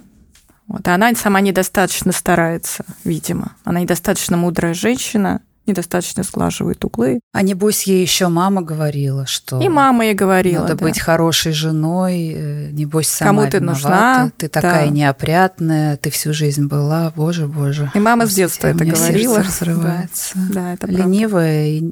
[0.67, 0.87] Вот.
[0.87, 3.57] А она сама недостаточно старается, видимо.
[3.65, 7.21] Она недостаточно мудрая женщина, недостаточно сглаживает углы.
[7.33, 9.61] А небось ей еще мама говорила, что...
[9.61, 10.85] И мама ей говорила, Надо да.
[10.85, 14.93] быть хорошей женой, э, небось сама Кому ты виновата, нужна, ты такая да.
[14.93, 17.91] неопрятная, ты всю жизнь была, боже, боже.
[17.95, 19.39] И мама с детства это говорила.
[19.39, 20.33] разрывается.
[20.35, 21.03] Да, да это правда.
[21.03, 21.83] Ленивая и...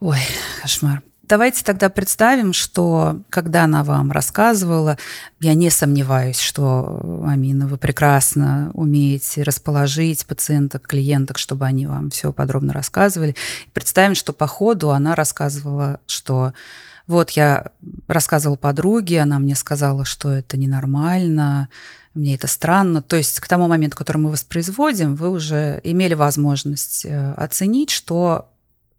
[0.00, 0.18] Ой,
[0.62, 1.02] кошмар.
[1.30, 4.98] Давайте тогда представим, что когда она вам рассказывала,
[5.38, 12.32] я не сомневаюсь, что, Амина, вы прекрасно умеете расположить пациенток, клиенток, чтобы они вам все
[12.32, 13.36] подробно рассказывали.
[13.72, 16.52] Представим, что по ходу она рассказывала, что
[17.06, 17.66] вот я
[18.08, 21.68] рассказывала подруге, она мне сказала, что это ненормально,
[22.12, 23.02] мне это странно.
[23.02, 28.49] То есть к тому моменту, который мы воспроизводим, вы уже имели возможность э, оценить, что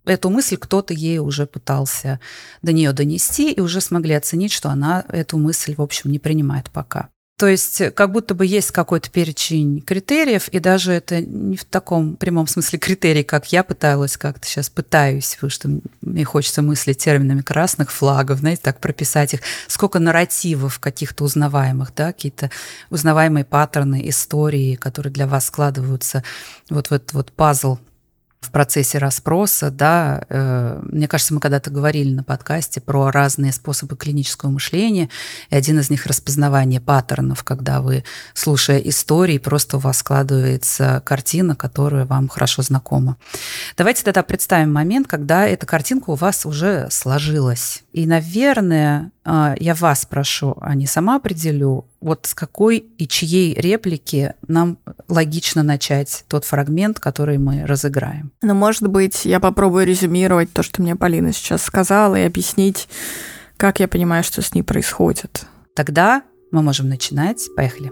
[0.06, 2.20] эту мысль кто-то ей уже пытался
[2.62, 6.70] до нее донести, и уже смогли оценить, что она эту мысль, в общем, не принимает
[6.72, 7.10] пока.
[7.42, 12.16] То есть как будто бы есть какой-то перечень критериев, и даже это не в таком
[12.16, 17.42] прямом смысле критерий, как я пыталась как-то сейчас пытаюсь, потому что мне хочется мыслить терминами
[17.42, 19.42] красных флагов, знаете, так прописать их.
[19.66, 22.52] Сколько нарративов каких-то узнаваемых, да, какие-то
[22.92, 26.24] узнаваемые паттерны, истории, которые для вас складываются
[26.70, 27.80] вот в этот вот пазл
[28.42, 33.96] в процессе расспроса, да, э, мне кажется, мы когда-то говорили на подкасте про разные способы
[33.96, 35.10] клинического мышления,
[35.52, 41.56] и один из них распознавание паттернов, когда вы, слушая истории, просто у вас складывается картина,
[41.56, 43.18] которая вам хорошо знакома.
[43.78, 47.84] Давайте тогда представим момент, когда эта картинка у вас уже сложилась.
[47.94, 54.34] И, наверное, я вас прошу, а не сама определю, вот с какой и чьей реплики
[54.48, 58.32] нам логично начать тот фрагмент, который мы разыграем.
[58.42, 62.88] Ну, может быть, я попробую резюмировать то, что мне Полина сейчас сказала, и объяснить,
[63.58, 65.46] как я понимаю, что с ней происходит.
[65.76, 67.48] Тогда мы можем начинать.
[67.56, 67.92] Поехали.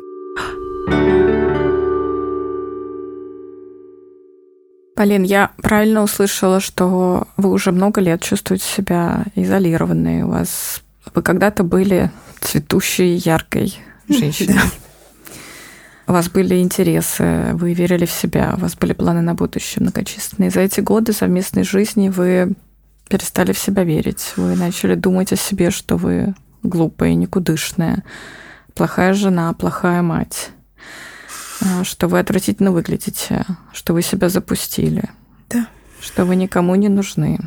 [4.96, 10.24] Полин, я правильно услышала, что вы уже много лет чувствуете себя изолированной.
[10.24, 14.60] У вас вы когда-то были цветущей, яркой женщиной.
[16.08, 20.50] у вас были интересы, вы верили в себя, у вас были планы на будущее многочисленные.
[20.50, 22.54] За эти годы совместной жизни вы
[23.10, 28.04] перестали в себя верить, вы начали думать о себе, что вы глупая, никудышная,
[28.76, 30.52] плохая жена, плохая мать,
[31.62, 35.10] а, что вы отвратительно выглядите, что вы себя запустили,
[35.50, 35.68] Да.
[36.02, 37.40] что вы никому не нужны,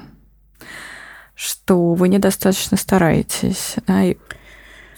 [1.35, 4.17] что вы недостаточно стараетесь, да, и,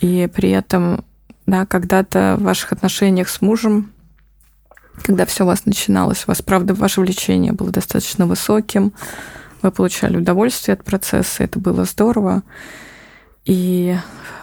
[0.00, 1.04] и при этом
[1.46, 3.92] да, когда-то в ваших отношениях с мужем,
[5.02, 8.92] когда все у вас начиналось, у вас, правда, ваше влечение было достаточно высоким,
[9.62, 12.42] вы получали удовольствие от процесса, это было здорово.
[13.44, 13.96] И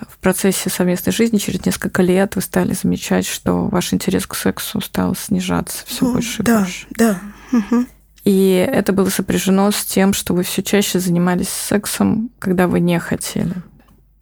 [0.07, 4.79] в процессе совместной жизни через несколько лет вы стали замечать, что ваш интерес к сексу
[4.81, 6.87] стал снижаться все больше и да, больше.
[6.91, 7.19] да.
[7.51, 7.87] Мгм.
[8.23, 12.99] И это было сопряжено с тем, что вы все чаще занимались сексом, когда вы не
[12.99, 13.53] хотели.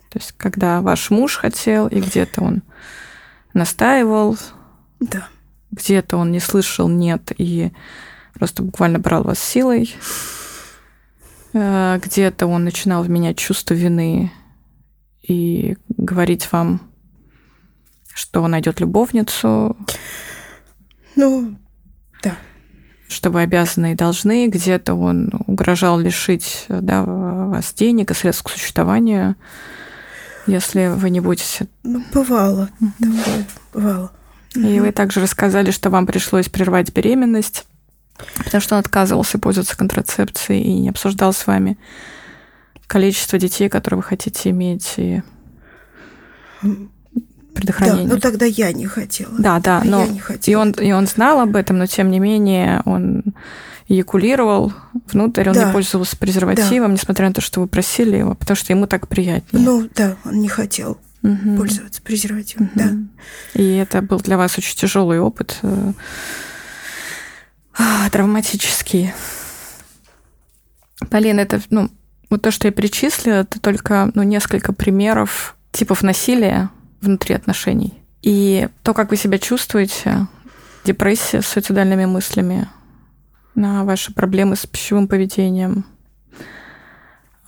[0.09, 2.63] То есть, когда ваш муж хотел, и где-то он
[3.53, 4.37] настаивал,
[4.99, 5.27] Да.
[5.71, 7.71] где-то он не слышал нет и
[8.33, 9.93] просто буквально брал вас силой,
[11.51, 14.31] Э, где-то он начинал менять чувство вины
[15.23, 16.79] и говорить вам,
[18.13, 19.75] что он найдет любовницу,
[21.15, 21.55] Ну,
[23.09, 28.49] что вы обязаны и должны, где-то он угрожал лишить да, вас денег и средств к
[28.49, 29.35] существованию,
[30.45, 31.67] если вы не будете.
[31.83, 32.69] ну бывало
[32.99, 34.11] такое, бывало.
[34.55, 37.65] И вы также рассказали, что вам пришлось прервать беременность,
[38.37, 41.77] потому что он отказывался пользоваться контрацепцией и не обсуждал с вами
[42.87, 45.21] количество детей, которые вы хотите иметь, и
[47.59, 48.07] Да, предохранение.
[48.13, 49.33] ну тогда я не хотела.
[49.37, 50.61] Да, да, но я не и хотела.
[50.61, 53.23] он, и он знал об этом, но тем не менее он
[53.87, 54.71] эякулировал
[55.11, 55.65] внутрь, он Да.
[55.65, 59.63] не пользовался презервативом, несмотря на то, что вы просили его, потому что ему так приятнее.
[59.65, 61.57] Ну, да, он не хотел Мгм.
[61.57, 62.85] пользоваться презервативом, да.
[62.85, 63.09] Мгм.
[63.55, 65.93] И это был для вас очень тяжелый опыт, э,
[67.77, 69.11] а, травматический.
[71.09, 71.89] Полин, это, ну,
[72.29, 76.69] вот то, что я перечислила, это только, ну, несколько примеров типов насилия
[77.01, 77.93] внутри отношений.
[78.21, 80.27] И то, как вы себя чувствуете,
[80.83, 82.67] депрессия с суицидальными мыслями,
[83.55, 85.85] на ваши проблемы с пищевым поведением,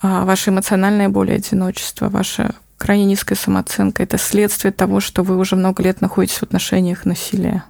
[0.00, 5.36] а, ваша эмоциональная боль и одиночество, ваша крайне низкая самооценка– это следствие того, что вы
[5.36, 7.64] уже много лет находитесь в отношениях насилия.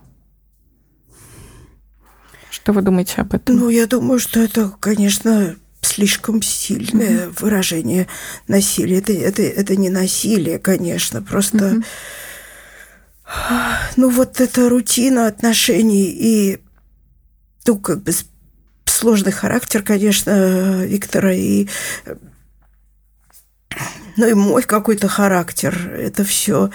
[2.51, 3.57] Что вы думаете об этом?
[3.57, 8.09] Ну, я думаю, что это, конечно, слишком сильное выражение
[8.49, 8.99] насилия.
[8.99, 11.65] Это, это, это не насилие, конечно, просто...
[11.67, 11.85] Мгм.
[13.97, 16.59] Ну, вот эта рутина отношений и,
[17.67, 18.13] ну, как бы
[18.85, 21.67] сложный характер, конечно, Виктора, и
[24.17, 26.71] ну и мой какой-то характер, это все,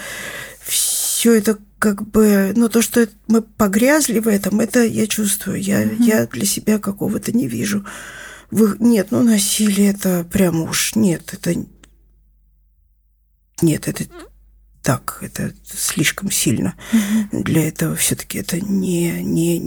[0.60, 5.82] все это как бы, ну то, что мы погрязли в этом, это я чувствую, я,
[5.82, 7.84] я для себя какого-то не вижу.
[8.50, 11.54] Вы, нет, ну насилие это прям уж, нет, это,
[13.60, 14.04] нет, это
[14.82, 16.74] так, это слишком сильно.
[17.30, 19.60] Для этого все-таки это не, не,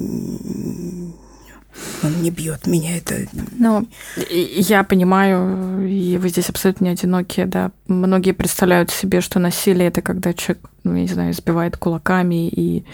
[2.04, 3.88] он не бьет меня, это Ну,
[4.32, 7.72] я понимаю, и вы здесь абсолютно не одинокие, да.
[7.88, 12.86] Многие представляют себе, что насилие это когда человек, ну, я не знаю, избивает кулаками и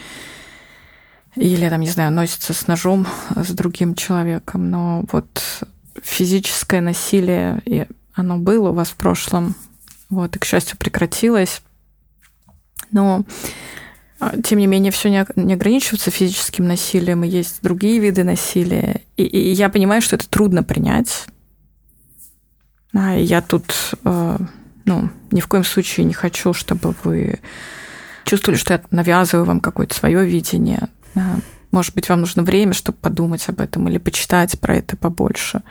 [1.36, 4.72] или там, не знаю, носится с ножом с другим человеком.
[4.72, 5.64] Но вот
[6.04, 9.56] физическое насилие, и оно было у вас в прошлом,
[10.10, 11.62] вот, и, к счастью, прекратилось.
[12.92, 13.26] Но
[14.20, 15.20] а, тем не менее, все не,
[15.54, 19.02] ограничивается физическим насилием, и есть другие виды насилия.
[19.16, 21.28] И, и я понимаю, что это трудно принять.
[22.94, 24.38] А, я тут, э,
[24.86, 27.40] ну, ни в коем случае не хочу, чтобы вы
[28.24, 30.90] чувствовали, что я навязываю вам какое-то свое видение.
[31.16, 31.38] А,
[31.72, 35.64] Может быть, вам нужно время, чтобы подумать об этом или почитать про это побольше.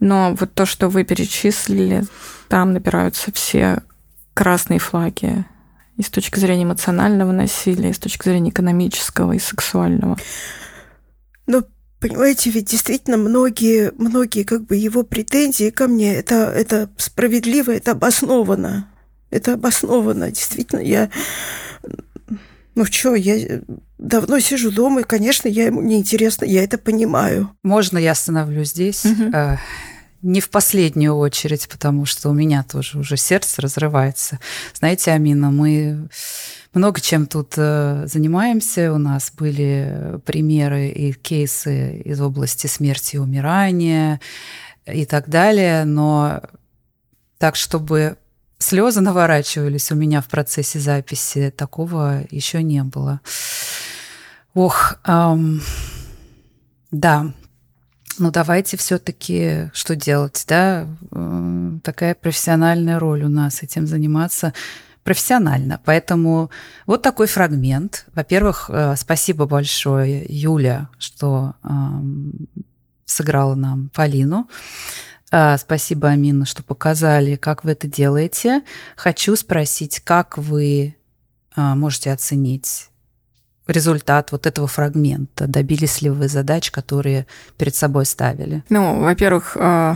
[0.00, 2.04] Но вот то, что вы перечислили,
[2.48, 3.82] там набираются все
[4.34, 5.46] красные флаги
[5.96, 10.18] и с точки зрения эмоционального насилия, и с точки зрения экономического и сексуального.
[11.46, 11.64] Ну,
[12.00, 17.92] понимаете, ведь действительно многие, многие как бы его претензии ко мне, это, это справедливо, это
[17.92, 18.88] обосновано.
[19.30, 20.30] Это обосновано.
[20.30, 21.10] Действительно, я...
[22.74, 23.60] Ну что, я
[23.98, 27.50] давно сижу дома, и, конечно, я ему неинтересна, я это понимаю.
[27.62, 29.04] Можно я остановлюсь здесь?
[29.04, 29.56] Э,
[30.22, 34.38] Не в последнюю очередь, потому что у меня тоже уже сердце разрывается.
[34.72, 36.08] Знаете, Амина, мы
[36.72, 38.92] много чем тут э, занимаемся.
[38.92, 44.20] У нас были примеры и кейсы из области смерти и умирания
[44.86, 46.40] и так далее, но
[47.38, 48.16] так, чтобы
[48.58, 53.20] слезы наворачивались у меня в процессе записи, такого еще не было.
[54.54, 55.60] Ох, эм,
[56.92, 57.32] да.
[58.18, 60.86] Ну давайте все-таки что делать, да?
[61.10, 64.54] Э, такая профессиональная роль у нас этим заниматься
[65.02, 65.80] профессионально.
[65.84, 66.50] Поэтому
[66.86, 68.06] вот такой фрагмент.
[68.14, 71.68] Во-первых, э, спасибо большое, Юля, что э,
[73.04, 74.48] сыграла нам Полину.
[75.32, 78.62] Э, спасибо, Амина, что показали, как вы это делаете.
[78.94, 80.94] Хочу спросить, как вы
[81.56, 82.90] э, можете оценить
[83.66, 85.46] результат вот этого фрагмента?
[85.46, 88.62] Добились ли вы задач, которые перед собой ставили?
[88.68, 89.94] Ну, во-первых, э,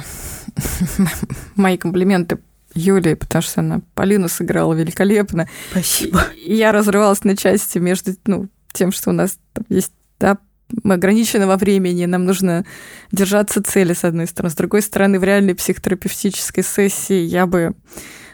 [1.57, 2.39] мои комплименты
[2.75, 5.49] Юлии, потому что она Полину сыграла великолепно.
[5.71, 6.25] Спасибо.
[6.45, 10.39] И я разрывалась на части между ну, тем, что у нас там есть да,
[10.83, 12.65] мы ограничены во времени, нам нужно
[13.13, 14.51] держаться цели, с одной стороны.
[14.51, 17.75] С другой стороны, в реальной психотерапевтической сессии я бы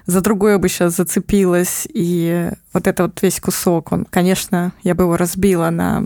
[0.07, 5.05] за другое бы сейчас зацепилась, и вот это вот весь кусок, он, конечно, я бы
[5.05, 6.05] его разбила на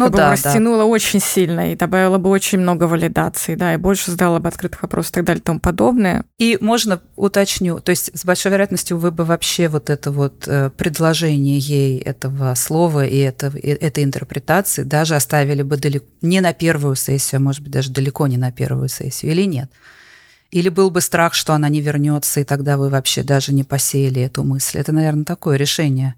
[0.00, 0.84] ну, я да, бы растянула да.
[0.86, 5.12] очень сильно и добавила бы очень много валидаций, да, и больше задала бы открытых вопросов
[5.12, 6.24] и так далее и тому подобное.
[6.38, 10.70] И можно уточню, то есть с большой вероятностью вы бы вообще вот это вот э,
[10.70, 16.54] предложение ей этого слова и, это, и этой интерпретации даже оставили бы далеко, не на
[16.54, 19.70] первую сессию, а может быть даже далеко не на первую сессию, или нет?
[20.50, 24.22] Или был бы страх, что она не вернется, и тогда вы вообще даже не посеяли
[24.22, 24.78] эту мысль?
[24.78, 26.16] Это, наверное, такое решение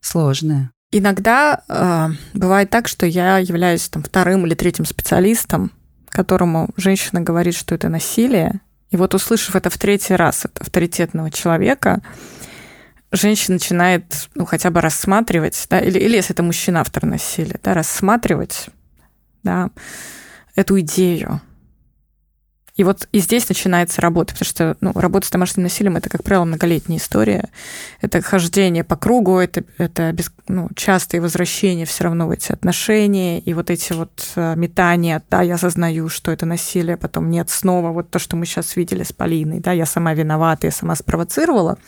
[0.00, 0.70] сложное.
[0.90, 5.70] Иногда э, бывает так, что я являюсь там вторым или третьим специалистом,
[6.08, 11.30] которому женщина говорит, что это насилие, и вот услышав это в третий раз от авторитетного
[11.30, 12.00] человека,
[13.12, 17.74] женщина начинает ну, хотя бы рассматривать, да, или, или если это мужчина автор насилия, да,
[17.74, 18.68] рассматривать
[19.42, 19.70] да,
[20.54, 21.42] эту идею,
[22.78, 26.22] и вот и здесь начинается работа, потому что ну, работа с домашним насилием это, как
[26.22, 27.48] правило, многолетняя история.
[28.00, 33.40] Это хождение по кругу, это, это без, ну, частые возвращения все равно в эти отношения,
[33.40, 37.90] и вот эти вот э, метания, да, я осознаю, что это насилие, потом нет, снова
[37.90, 41.78] вот то, что мы сейчас видели с Полиной, да, я сама виновата, я сама спровоцировала.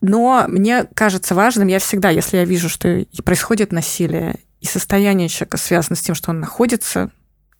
[0.00, 5.58] Но мне кажется важным, я всегда, если я вижу, что происходит насилие, и состояние человека
[5.58, 7.12] связано с тем, что он находится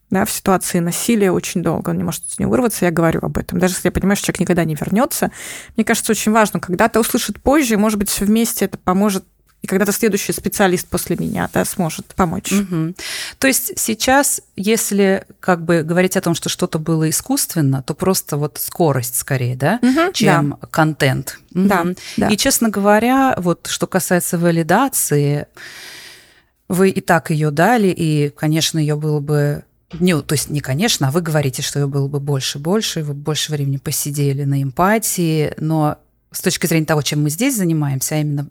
[0.09, 3.37] да, в ситуации насилия очень долго, он не может с нее вырваться, я говорю об
[3.37, 3.59] этом.
[3.59, 5.31] Даже если я понимаю, что человек никогда не вернется,
[5.75, 9.25] мне кажется, очень важно, когда-то услышит позже, может быть, вместе это поможет
[9.63, 12.51] и когда-то следующий специалист после меня да, сможет помочь.
[12.51, 12.95] Угу.
[13.39, 18.35] То есть сейчас, если как бы говорить о том, что что-то было искусственно, то просто
[18.35, 20.67] вот скорость скорее, да, угу, чем да.
[20.67, 21.39] контент.
[21.55, 21.67] Угу.
[21.67, 21.85] Да,
[22.17, 22.27] да.
[22.27, 25.47] И, честно говоря, вот что касается валидации,
[26.67, 29.63] вы и так ее дали, и, конечно, ее было бы
[29.99, 33.13] не, то есть не конечно, а вы говорите, что ее было бы больше, больше, вы
[33.13, 35.97] больше времени посидели на эмпатии, но
[36.31, 38.47] с точки зрения того, чем мы здесь занимаемся, а именно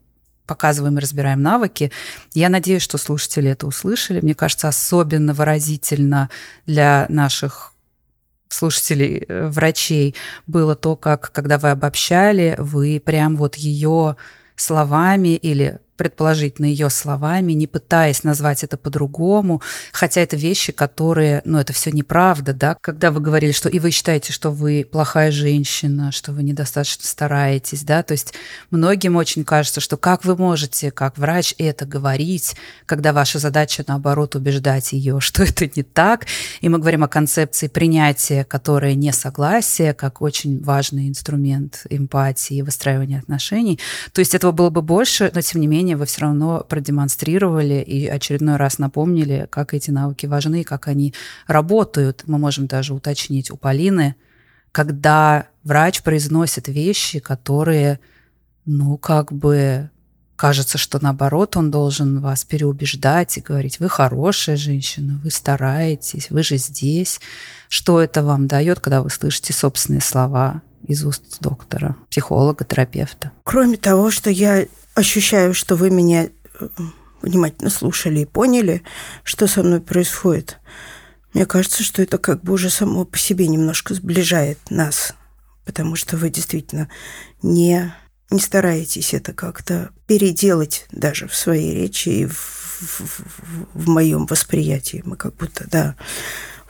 [0.46, 1.90] показываем и разбираем навыки.
[2.34, 4.20] Я надеюсь, что слушатели это услышали.
[4.20, 6.30] Мне кажется, особенно выразительно
[6.66, 7.72] для наших
[8.48, 10.14] слушателей, э, врачей,
[10.46, 14.16] было то, как, когда вы обобщали, вы прям вот ее
[14.56, 21.58] словами или предположительно ее словами, не пытаясь назвать это по-другому, хотя это вещи, которые, ну,
[21.58, 26.10] это все неправда, да, когда вы говорили, что и вы считаете, что вы плохая женщина,
[26.10, 28.34] что вы недостаточно стараетесь, да, то есть
[28.70, 34.34] многим очень кажется, что как вы можете, как врач, это говорить, когда ваша задача, наоборот,
[34.34, 36.26] убеждать ее, что это не так,
[36.62, 42.62] и мы говорим о концепции принятия, которая не согласие, как очень важный инструмент эмпатии и
[42.62, 43.78] выстраивания отношений,
[44.12, 47.82] то есть этого было бы больше, но тем не менее менее, вы все равно продемонстрировали
[47.82, 51.12] и очередной раз напомнили, как эти навыки важны, как они
[51.48, 52.22] работают.
[52.26, 54.14] Мы можем даже уточнить у Полины,
[54.70, 57.98] когда врач произносит вещи, которые,
[58.64, 59.90] ну, как бы
[60.36, 66.42] кажется, что наоборот он должен вас переубеждать и говорить, вы хорошая женщина, вы стараетесь, вы
[66.42, 67.20] же здесь.
[67.68, 73.32] Что это вам дает, когда вы слышите собственные слова из уст доктора, психолога, терапевта?
[73.42, 76.68] Кроме того, что я ощущаю, что вы меня э,
[77.22, 78.82] внимательно слушали и поняли,
[79.22, 80.58] что со мной происходит.
[81.34, 85.14] Мне кажется, что это как бы уже само по себе немножко сближает нас,
[85.64, 86.88] потому что вы действительно
[87.42, 87.94] не,
[88.30, 94.26] не стараетесь это как-то переделать даже в своей речи и в, в, в, в моем
[94.26, 95.02] восприятии.
[95.06, 95.96] Мы как будто, да,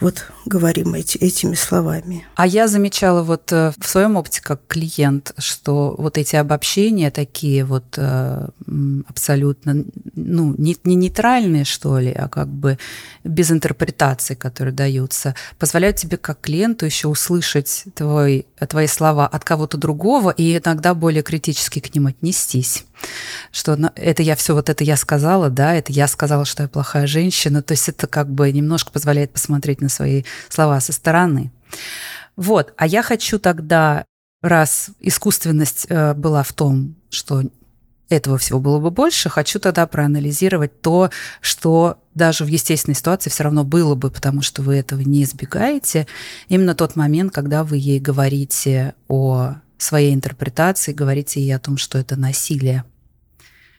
[0.02, 2.26] вот говорим эти, этими словами.
[2.34, 7.64] А я замечала вот э, в своем опыте как клиент, что вот эти обобщения такие
[7.64, 8.48] вот э,
[9.08, 9.84] абсолютно,
[10.14, 12.78] ну, не, не нейтральные, что ли, а как бы
[13.24, 19.76] без интерпретаций, которые даются, позволяют тебе как клиенту еще услышать твой, твои слова от кого-то
[19.76, 22.84] другого и иногда более критически к ним отнестись.
[23.50, 27.06] что это я все вот это я сказала, да, это я сказала, что я плохая
[27.06, 31.50] женщина, то есть это как бы немножко позволяет посмотреть на свои слова со стороны.
[32.36, 34.04] Вот, а я хочу тогда,
[34.42, 37.42] раз искусственность э, была в том, что
[38.12, 41.10] этого всего было бы больше, хочу тогда проанализировать то,
[41.40, 46.06] что даже в естественной ситуации все равно было бы, потому что вы этого не избегаете.
[46.48, 51.98] Именно тот момент, когда вы ей говорите о своей интерпретации, говорите ей о том, что
[51.98, 52.84] это насилие.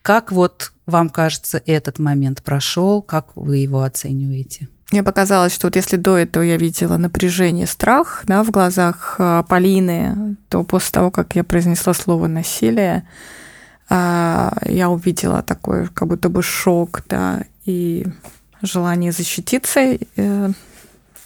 [0.02, 4.68] Как вот вам кажется, этот момент прошел, как вы его оцениваете?
[4.92, 9.44] Мне показалось, что вот если до этого я видела напряжение, страх да, в глазах а,
[9.44, 13.08] Полины, то после того, как я произнесла слово насилие,
[13.90, 18.06] я увидела такой как будто бы шок, да, и
[18.62, 20.50] желание защититься э,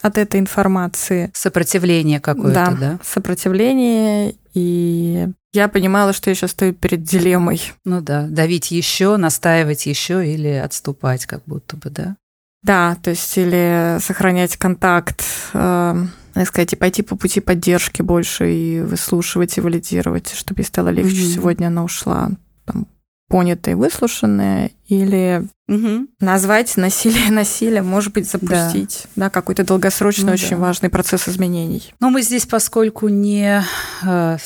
[0.01, 1.31] от этой информации.
[1.33, 2.71] Сопротивление какое-то, да?
[2.71, 4.35] Да, сопротивление.
[4.53, 7.61] И я понимала, что я сейчас стою перед дилеммой.
[7.85, 12.15] Ну да, давить еще, настаивать еще или отступать, как будто бы, да?
[12.63, 16.05] Да, то есть или сохранять контакт, э,
[16.45, 21.23] сказать, и пойти по пути поддержки больше и выслушивать и валидировать, чтобы ей стало легче.
[21.23, 21.31] Угу.
[21.31, 22.31] Сегодня она ушла
[22.67, 22.87] там,
[23.29, 26.07] понятое, выслушанное, или угу.
[26.19, 29.25] назвать насилие насилием, может быть, запустить да.
[29.25, 30.57] Да, какой-то долгосрочный, ну, очень да.
[30.57, 31.93] важный процесс изменений.
[31.99, 33.63] Но мы здесь, поскольку не
[34.03, 34.37] э,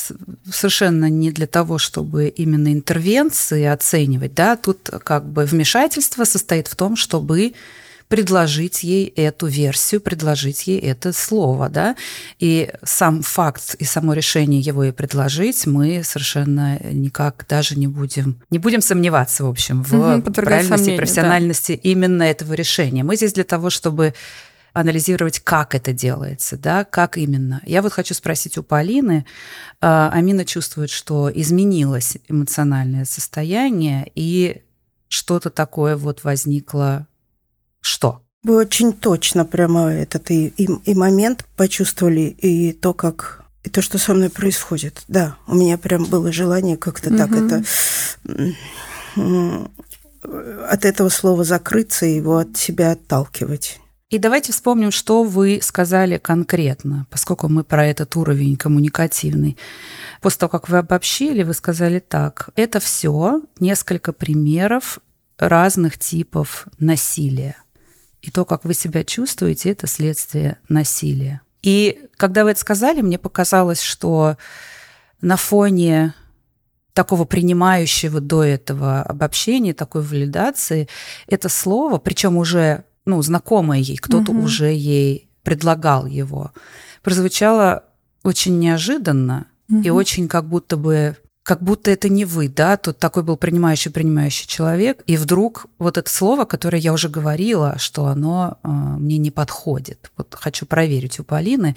[0.52, 6.76] совершенно не для того, чтобы именно интервенции оценивать, да, тут как бы вмешательство состоит в
[6.76, 7.54] том, чтобы
[8.12, 11.96] предложить ей эту версию, предложить ей это слово, да,
[12.40, 18.42] и сам факт и само решение его и предложить мы совершенно никак даже не будем,
[18.50, 21.90] не будем сомневаться, в общем, в угу, правильности профессиональности да.
[21.90, 23.06] именно этого решения.
[23.06, 24.14] Мы здесь для того, чтобы
[24.74, 27.62] анализировать, как это делается, да, как именно.
[27.66, 29.26] Я вот хочу спросить у Полины.
[29.80, 34.64] А, Амина чувствует, что изменилось эмоциональное состояние, и
[35.08, 37.08] что-то такое вот возникло
[37.82, 38.22] что?
[38.44, 43.82] Вы очень точно прямо этот и, и, и момент почувствовали, и то, как и то,
[43.82, 45.04] что со мной происходит.
[45.08, 47.18] Да, у меня прям было желание как-то угу.
[47.18, 47.64] так это
[50.70, 53.80] от этого слова закрыться и его от себя отталкивать.
[54.10, 59.58] И давайте вспомним, что вы сказали конкретно, поскольку мы про этот уровень коммуникативный.
[60.22, 62.50] После того, как вы обобщили, вы сказали так.
[62.56, 65.00] Это все несколько примеров
[65.38, 67.56] разных типов насилия.
[68.22, 71.42] И то, как вы себя чувствуете, это следствие насилия.
[71.64, 74.38] И когда вы это сказали, мне показалось, что
[75.22, 76.14] на фоне
[76.94, 80.88] такого принимающего до этого обобщения, такой валидации,
[81.28, 84.44] это слово, причем уже ну, знакомое ей, кто-то угу.
[84.44, 86.52] уже ей предлагал его,
[87.02, 87.86] прозвучало
[88.24, 89.82] очень неожиданно угу.
[89.82, 94.48] и очень как будто бы как будто это не вы, да, тут такой был принимающий-принимающий
[94.48, 99.32] человек, и вдруг вот это слово, которое я уже говорила, что оно э, мне не
[99.32, 100.12] подходит.
[100.18, 101.76] Вот хочу проверить у Полины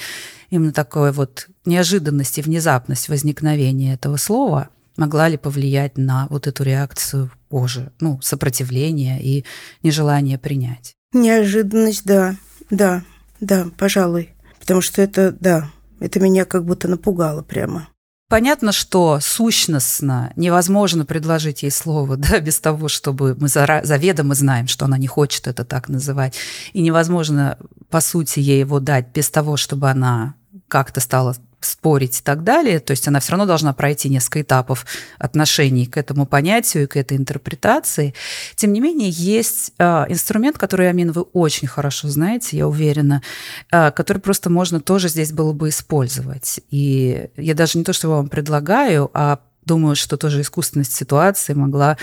[0.50, 6.62] именно такое вот неожиданность и внезапность возникновения этого слова могла ли повлиять на вот эту
[6.62, 9.44] реакцию позже, ну, сопротивление и
[9.82, 10.94] нежелание принять.
[11.12, 12.36] Неожиданность, да,
[12.70, 13.02] да,
[13.40, 14.34] да, пожалуй.
[14.60, 17.88] Потому что это, да, это меня как будто напугало прямо.
[18.34, 24.86] Понятно, что сущностно невозможно предложить ей слово, да, без того, чтобы мы заведомо знаем, что
[24.86, 26.34] она не хочет это так называть.
[26.72, 27.58] И невозможно,
[27.90, 30.34] по сути, ей его дать без того, чтобы она
[30.66, 32.80] как-то стала спорить и так далее.
[32.80, 34.86] То есть она все равно должна пройти несколько этапов
[35.18, 38.14] отношений к этому понятию и к этой интерпретации.
[38.56, 43.22] Тем не менее, есть а, инструмент, который, Амин, вы очень хорошо знаете, я уверена,
[43.70, 46.60] а, который просто можно тоже здесь было бы использовать.
[46.70, 51.96] И я даже не то, что вам предлагаю, а думаю, что тоже искусственность ситуации могла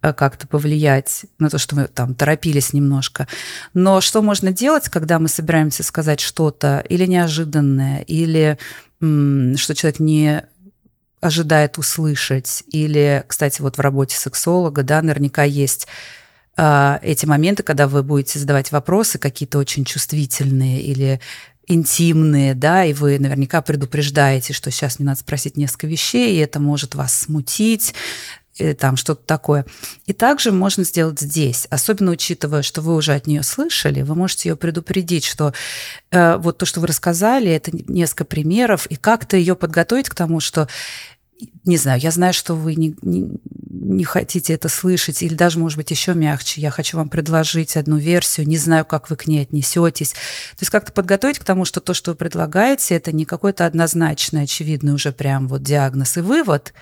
[0.00, 3.26] а, как-то повлиять на то, что мы там торопились немножко.
[3.74, 8.58] Но что можно делать, когда мы собираемся сказать что-то или неожиданное, или
[8.98, 10.42] что человек не
[11.20, 12.62] ожидает услышать.
[12.70, 15.86] Или, кстати, вот в работе сексолога, да, наверняка есть
[16.56, 21.20] э, эти моменты, когда вы будете задавать вопросы какие-то очень чувствительные или
[21.66, 26.60] интимные, да, и вы наверняка предупреждаете, что сейчас мне надо спросить несколько вещей, и это
[26.60, 27.94] может вас смутить,
[28.58, 29.66] или там что-то такое.
[30.06, 34.48] И также можно сделать здесь, особенно учитывая, что вы уже от нее слышали, вы можете
[34.48, 35.52] ее предупредить, что
[36.10, 40.40] э, вот то, что вы рассказали, это несколько примеров, и как-то ее подготовить к тому,
[40.40, 40.68] что
[41.64, 42.94] не знаю, я знаю, что вы не,
[43.86, 46.60] не хотите это слышать, или даже, может быть, еще мягче.
[46.60, 50.12] Я хочу вам предложить одну версию, не знаю, как вы к ней отнесетесь.
[50.12, 54.42] То есть как-то подготовить к тому, что то, что вы предлагаете, это не какой-то однозначный,
[54.42, 56.74] очевидный уже прям вот диагноз и вывод,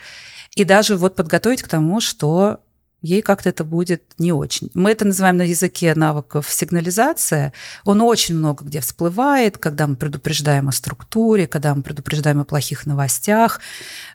[0.57, 2.61] И даже вот подготовить к тому, что
[3.05, 4.71] ей как-то это будет не очень.
[4.73, 7.53] Мы это называем на языке навыков сигнализация.
[7.85, 12.87] Он очень много где всплывает, когда мы предупреждаем о структуре, когда мы предупреждаем о плохих
[12.87, 13.61] новостях.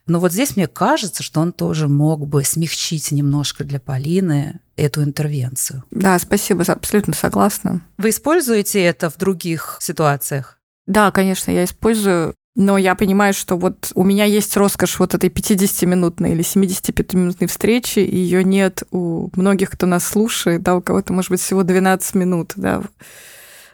[0.07, 5.03] Но вот здесь мне кажется, что он тоже мог бы смягчить немножко для Полины эту
[5.03, 5.83] интервенцию.
[5.91, 7.81] Да, спасибо, абсолютно согласна.
[7.97, 10.57] Вы используете это в других ситуациях?
[10.87, 15.30] Да, конечно, я использую но я понимаю, что вот у меня есть роскошь вот этой
[15.30, 21.14] 50-минутной или 75-минутной встречи, и ее нет у многих, кто нас слушает, да, у кого-то,
[21.14, 22.82] может быть, всего 12 минут, да,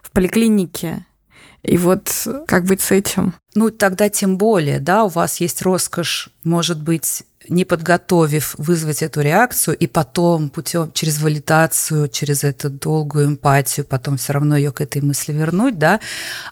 [0.01, 1.05] в поликлинике.
[1.63, 3.33] И вот как быть с этим?
[3.55, 9.21] Ну, тогда тем более, да, у вас есть роскошь, может быть, не подготовив, вызвать эту
[9.21, 14.81] реакцию, и потом путем через валидацию, через эту долгую эмпатию, потом все равно ее к
[14.81, 15.99] этой мысли вернуть, да.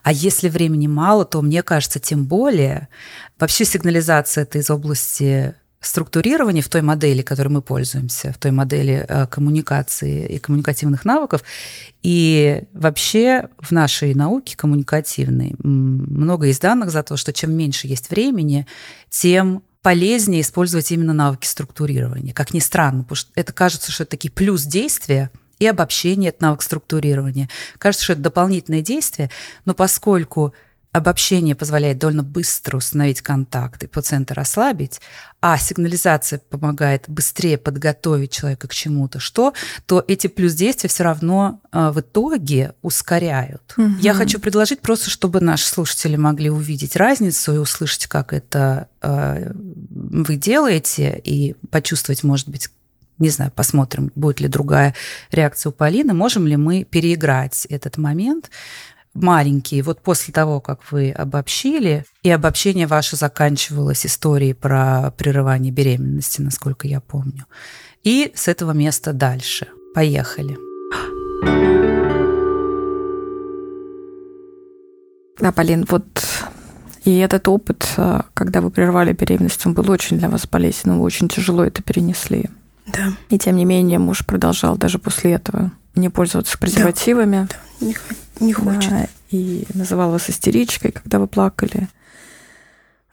[0.04, 2.88] А если времени мало, то мне кажется, тем более
[3.40, 9.06] вообще сигнализация это из области структурирования в той модели, которой мы пользуемся, в той модели
[9.08, 11.44] э, коммуникации и коммуникативных навыков.
[12.02, 18.10] И вообще в нашей науке коммуникативной много есть данных за то, что чем меньше есть
[18.10, 18.66] времени,
[19.10, 22.34] тем полезнее использовать именно навыки структурирования.
[22.34, 25.30] Как ни странно, потому что это кажется, что это такие плюс действия,
[25.60, 27.50] и обобщение– это навык структурирования.
[27.78, 29.30] Кажется, что это дополнительное действие,
[29.66, 30.54] но поскольку
[30.94, 35.02] обобщение позволяет довольно быстро установить контакт и пациента расслабить,
[35.42, 39.54] а сигнализация помогает быстрее подготовить человека к чему-то, что,
[39.88, 43.74] то эти плюс действия все равно э, в итоге ускоряют.
[43.76, 43.96] Угу.
[44.00, 49.52] Я хочу предложить просто, чтобы наши слушатели могли увидеть разницу и услышать, как это э,
[49.56, 52.70] вы делаете, и почувствовать, может быть,
[53.18, 54.94] не знаю, посмотрим, будет ли другая
[55.32, 58.52] реакция у Полины, можем ли мы переиграть этот момент,
[59.14, 66.42] маленькие, вот после того, как вы обобщили, и обобщение ваше заканчивалось историей про прерывание беременности,
[66.42, 67.46] насколько я помню.
[68.04, 69.68] И с этого места дальше.
[69.94, 70.58] Поехали.
[75.40, 76.06] Да, Полин, вот
[77.06, 81.04] и этот опыт, э, когда вы прервали беременность, он был очень для вас полезен, вы
[81.04, 82.50] очень тяжело это перенесли.
[82.86, 83.14] Да.
[83.30, 87.48] И тем не менее муж продолжал даже после этого не пользоваться презервативами.
[87.50, 87.86] Да, да.
[87.86, 87.96] Не,
[88.40, 88.90] не хочет.
[88.90, 91.88] Да, и называл вас истеричкой, когда вы плакали.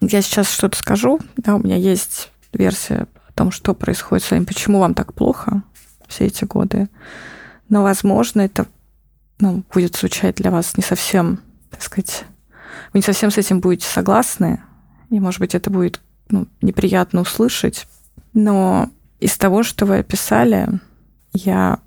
[0.00, 1.20] Я сейчас что-то скажу.
[1.36, 5.62] Да, у меня есть версия о том, что происходит с вами, почему вам так плохо
[6.08, 6.88] все эти годы.
[7.68, 8.66] Но, возможно, это
[9.38, 12.24] ну, будет звучать для вас не совсем, так сказать,
[12.92, 14.60] вы не совсем с этим будете согласны,
[15.10, 17.86] и, может быть, это будет ну, неприятно услышать.
[18.32, 20.68] Но из того, что вы описали,
[21.32, 21.80] я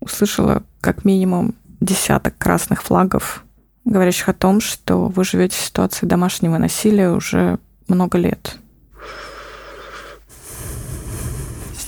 [0.00, 3.44] услышала как минимум десяток красных флагов,
[3.84, 8.58] говорящих о том, что вы живете в ситуации домашнего насилия уже много лет.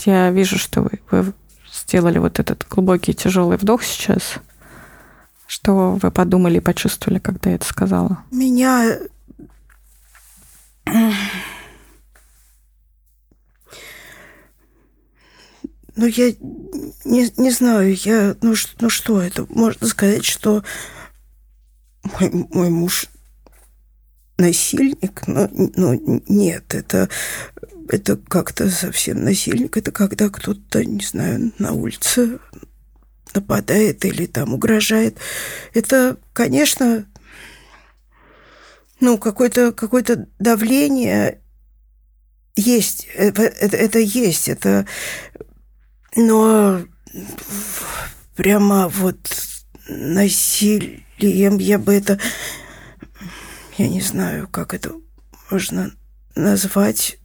[0.05, 1.33] Я вижу, что вы, вы
[1.73, 4.35] сделали вот этот глубокий тяжелый вдох сейчас.
[5.47, 8.19] Что вы подумали и почувствовали, когда я это сказала?
[8.31, 8.99] Меня
[15.99, 16.33] Ну, я
[17.05, 19.47] не, не знаю, я, ну, ну что это?
[19.49, 20.63] Можно сказать, что
[22.05, 23.07] мой, мой муж
[24.37, 25.95] насильник, но, но
[26.29, 27.09] нет, это,
[27.89, 29.77] это как-то совсем насильник.
[29.77, 32.39] Это когда кто-то, не знаю, на улице
[33.35, 35.17] нападает или там угрожает.
[35.75, 37.07] Это, конечно,
[39.01, 40.05] ну, какое-то какое
[40.39, 41.41] давление
[42.55, 43.09] есть.
[43.17, 44.49] Это, это, это есть.
[44.49, 44.87] Это
[46.19, 46.85] но
[48.35, 49.19] прямо вот
[49.89, 52.19] насилием я бы это...
[53.77, 54.93] Я не знаю, как это
[55.51, 55.93] можно
[56.35, 57.19] назвать.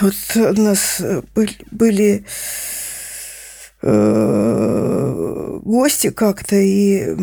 [0.00, 1.02] Вот у нас
[1.32, 2.24] были,
[3.82, 7.14] э, гости как-то, и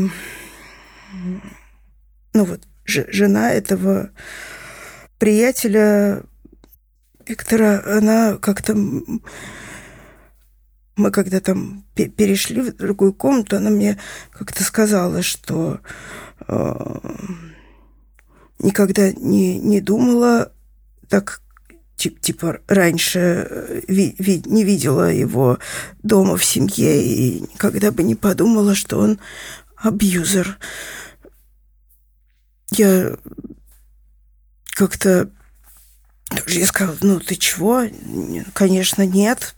[2.34, 4.12] ну вот жена этого
[5.18, 6.22] приятеля
[7.26, 8.76] Виктора, она как-то
[11.00, 13.98] мы когда там перешли в другую комнату, она мне
[14.32, 15.80] как-то сказала, что
[16.48, 17.00] э,
[18.60, 20.52] никогда не, не думала
[21.08, 21.42] так
[21.96, 25.60] типа раньше э, ви, ви, не видела его
[26.04, 29.20] дома в семье и никогда бы не подумала, что он
[29.76, 30.58] абьюзер.
[32.72, 33.18] Я
[34.76, 35.30] как-то
[36.48, 37.84] я сказала, ну ты чего?
[38.54, 39.56] Конечно, нет.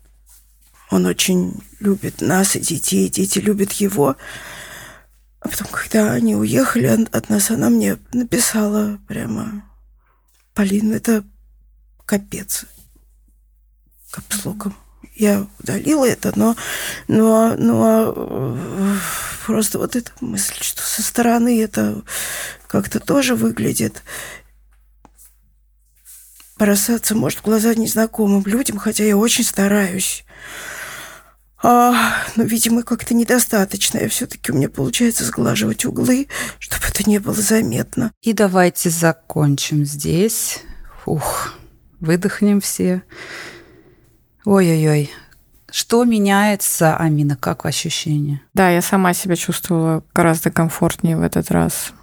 [0.92, 4.18] Он очень любит нас и детей, дети любят его.
[5.39, 9.64] А потом, когда они уехали от нас, она мне написала прямо,
[10.54, 11.24] Полин, это
[12.06, 12.66] капец.
[14.12, 14.76] Капслоком.
[15.16, 16.58] Я удалила это, но,
[17.08, 18.98] но, но
[19.46, 22.04] просто вот эта мысль, что со стороны это
[22.68, 24.04] как-то тоже выглядит
[26.58, 30.26] бросаться, может, в глаза незнакомым людям, хотя я очень стараюсь.
[31.64, 33.99] А, но, видимо, как-то недостаточно.
[33.99, 36.28] Я все-таки у меня получается сглаживать углы,
[36.59, 38.12] чтобы это не было заметно.
[38.22, 40.62] И давайте закончим здесь.
[41.05, 41.53] Ух,
[41.99, 43.03] выдохнем все.
[44.45, 45.12] Ой-ой-ой.
[45.70, 48.41] Что меняется, Амина, как ощущение?
[48.53, 51.93] Да, я сама себя чувствовала гораздо комфортнее в этот раз,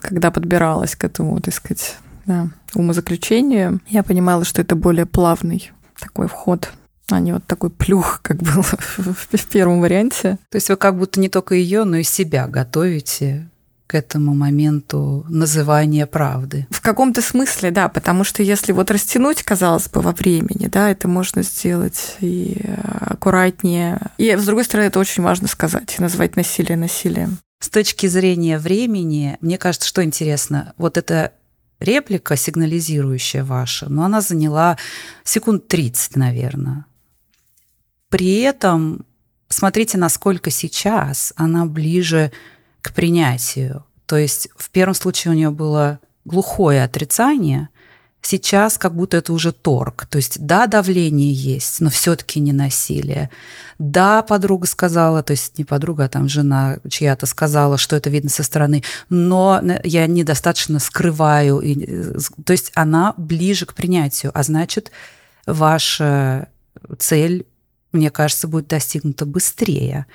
[0.00, 3.80] когда подбиралась к этому, так сказать, да, умозаключению.
[3.88, 6.70] Я понимала, что это более плавный такой вход
[7.10, 10.38] а не вот такой плюх, как был в первом варианте.
[10.50, 13.48] То есть вы как будто не только ее, но и себя готовите
[13.86, 16.66] к этому моменту называния правды.
[16.70, 21.06] В каком-то смысле, да, потому что если вот растянуть, казалось бы, во времени, да, это
[21.06, 22.60] можно сделать и
[23.00, 24.00] аккуратнее.
[24.18, 27.38] И, с другой стороны, это очень важно сказать, назвать насилие насилием.
[27.60, 31.32] С точки зрения времени, мне кажется, что интересно, вот это
[31.80, 34.76] реплика сигнализирующая ваша, но она заняла
[35.24, 36.86] секунд 30, наверное.
[38.08, 39.04] При этом
[39.48, 42.32] смотрите, насколько сейчас она ближе
[42.80, 43.84] к принятию.
[44.06, 47.68] То есть в первом случае у нее было глухое отрицание,
[48.26, 50.06] сейчас как будто это уже торг.
[50.06, 53.30] То есть да, давление есть, но все-таки не насилие.
[53.78, 58.30] Да, подруга сказала, то есть не подруга, а там жена чья-то сказала, что это видно
[58.30, 61.62] со стороны, но я недостаточно скрываю.
[62.44, 64.90] То есть она ближе к принятию, а значит,
[65.46, 66.48] ваша
[66.98, 67.46] цель
[67.96, 70.06] мне кажется, будет достигнуто быстрее.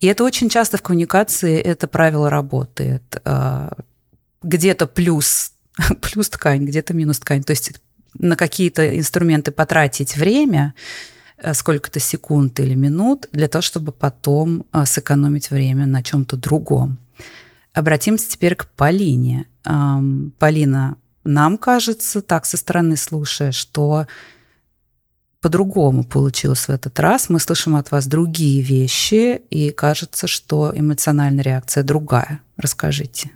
[0.00, 3.02] И это очень часто в коммуникации это правило работает.
[3.24, 3.72] А,
[4.42, 5.52] где-то плюс,
[6.00, 7.42] плюс ткань, где-то минус ткань.
[7.42, 7.72] То есть
[8.18, 10.74] на какие-то инструменты потратить время,
[11.38, 16.98] э, сколько-то секунд или минут, для того, чтобы потом э, сэкономить время на чем-то другом.
[17.72, 19.46] Обратимся теперь к Полине.
[20.38, 24.06] Полина, нам кажется, так со стороны слушая, что
[25.42, 27.28] по-другому получилось в этот раз.
[27.28, 32.40] Мы слышим от вас другие вещи, и кажется, что эмоциональная реакция другая.
[32.56, 33.32] Расскажите.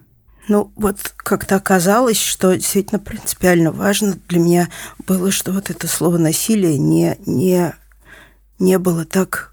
[0.49, 4.69] Ну, вот как-то оказалось, что действительно принципиально важно для меня
[5.07, 7.75] было, что вот это слово насилие не, не,
[8.61, 9.53] не было так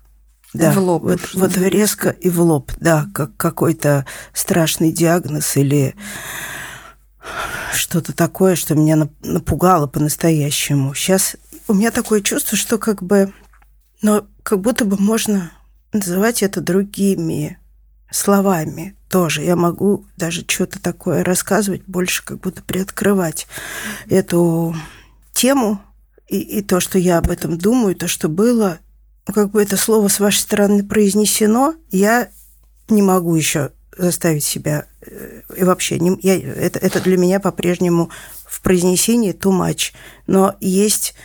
[0.53, 1.01] да, в лоб.
[1.01, 5.95] Вот, вот резко и в лоб, да, как какой-то страшный диагноз или
[7.73, 10.93] что-то такое, что меня напугало по-настоящему.
[10.93, 11.35] Сейчас
[11.67, 13.33] у меня такое чувство, что как бы,
[14.01, 15.51] но как будто бы можно
[15.93, 17.59] называть это другими
[18.11, 19.43] словами тоже.
[19.43, 23.47] Я могу даже что-то такое рассказывать, больше как будто приоткрывать
[24.09, 24.75] эту
[25.33, 25.81] тему
[26.27, 28.79] и, и то, что я об этом думаю, то, что было.
[29.27, 32.29] Ну, как бы это слово с вашей стороны произнесено, я
[32.89, 38.09] не могу еще заставить себя э, и вообще не, я, это, это для меня по-прежнему
[38.45, 39.93] в произнесении too much.
[40.27, 41.15] Но есть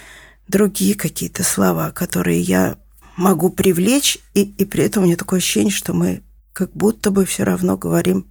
[0.49, 2.79] другие какие-то слова, которые я
[3.17, 6.23] могу привлечь, и, и при этом у меня такое ощущение, что мы
[6.53, 8.27] как будто бы все равно говорим,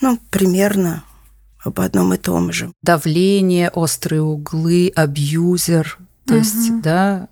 [0.00, 1.04] ну, примерно
[1.62, 2.72] об одном и том же.
[2.82, 6.40] Давление, острые углы, абьюзер, то угу.
[6.40, 7.28] есть, да,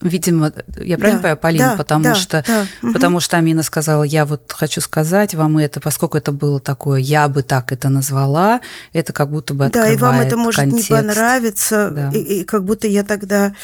[0.00, 4.04] Видимо, я правильно да, понимаю, Полина, да, потому да, что да, потому что Амина сказала,
[4.04, 8.60] я вот хочу сказать вам это, поскольку это было такое, я бы так это назвала,
[8.92, 10.90] это как будто бы открывает Да, и вам это может контекст.
[10.90, 12.10] не понравиться, да.
[12.10, 13.54] и, и как будто я тогда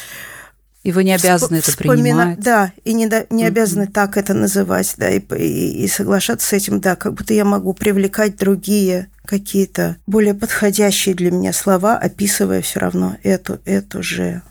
[0.83, 2.39] и вы не обязаны это принимать.
[2.39, 3.91] Да, и не, не обязаны mm-hmm.
[3.91, 7.73] так это называть, да, и, и, и соглашаться с этим, да, как будто я могу
[7.73, 14.43] привлекать другие какие-то более подходящие для меня слова, описывая все равно эту, эту же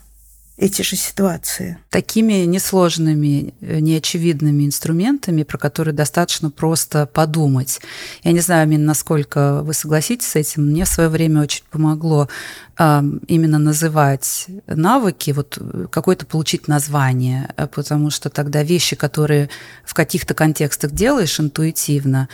[0.56, 1.78] эти же ситуации.
[1.90, 7.80] Такими несложными, э, неочевидными инструментами, про которые достаточно просто подумать.
[8.22, 10.66] Я не знаю, Амин, насколько вы согласитесь с этим.
[10.66, 12.28] Мне в свое время очень помогло
[12.76, 19.48] именно называть навыки, вот э, какое-то получить название, э, потому что тогда вещи, которые
[19.84, 22.28] в каких-то контекстах делаешь интуитивно,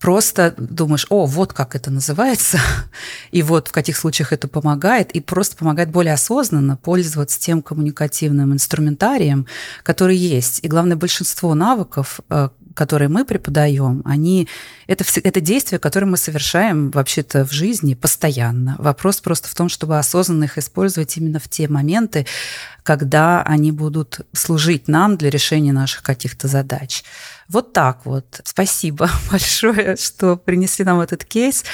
[0.00, 2.58] просто думаешь, о, вот как это называется,
[3.30, 8.52] и вот в каких случаях это помогает, и просто помогает более осознанно пользоваться тем коммуникативным
[8.52, 9.46] инструментарием,
[9.84, 10.58] который есть.
[10.64, 14.48] И главное, большинство навыков, э, которые мы преподаем, они
[14.86, 18.76] это, это действия, которые мы совершаем вообще-то в жизни постоянно.
[18.78, 22.26] Вопрос просто в том, чтобы осознанно их использовать именно в те моменты,
[22.82, 27.02] когда они будут служить нам для решения наших каких-то задач.
[27.48, 28.40] Вот так вот.
[28.44, 31.64] Спасибо большое, что принесли нам этот кейс,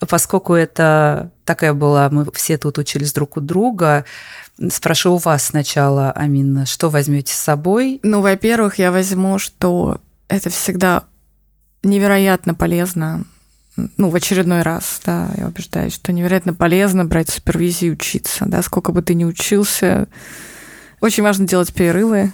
[0.00, 4.04] поскольку это такая была, мы все тут учились друг у друга.
[4.70, 8.00] Спрошу у вас сначала, Амина, что возьмете с собой?
[8.02, 11.04] Ну, во-первых, я возьму, что это всегда
[11.82, 13.24] невероятно полезно
[13.96, 18.62] ну, в очередной раз, да, я убеждаюсь, что невероятно полезно брать супервизию и учиться, да,
[18.62, 20.08] сколько бы ты ни учился.
[21.00, 22.32] Очень важно делать перерывы,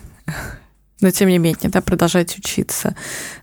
[1.00, 2.94] но тем не менее, да, продолжать учиться.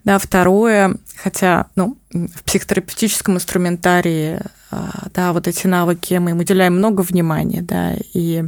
[0.06, 4.39] Да, второе, хотя, ну, в психотерапевтическом инструментарии,
[4.72, 8.45] а, да, вот эти навыки мы им уделяем много внимания, да, и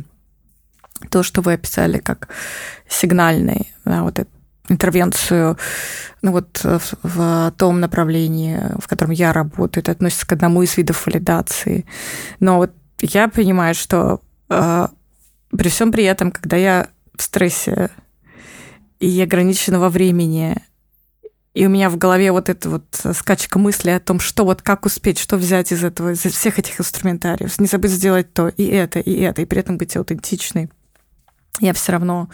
[1.10, 2.30] то, что вы описали как
[2.88, 4.30] сигнальный, да, вот эту
[4.70, 5.58] интервенцию,
[6.22, 10.78] ну вот в, в том направлении, в котором я работаю, это относится к одному из
[10.78, 11.86] видов валидации.
[12.40, 14.88] Но вот я понимаю, что э,
[15.50, 17.90] при всем при этом, когда я в стрессе
[19.00, 20.56] и ограниченного времени.
[21.54, 24.86] И у меня в голове вот эта вот скачка мысли о том, что вот как
[24.86, 27.60] успеть, что взять из этого, из всех этих инструментариев.
[27.60, 30.70] Не забыть сделать то, и это, и это, и при этом быть аутентичной.
[31.60, 32.30] Я все равно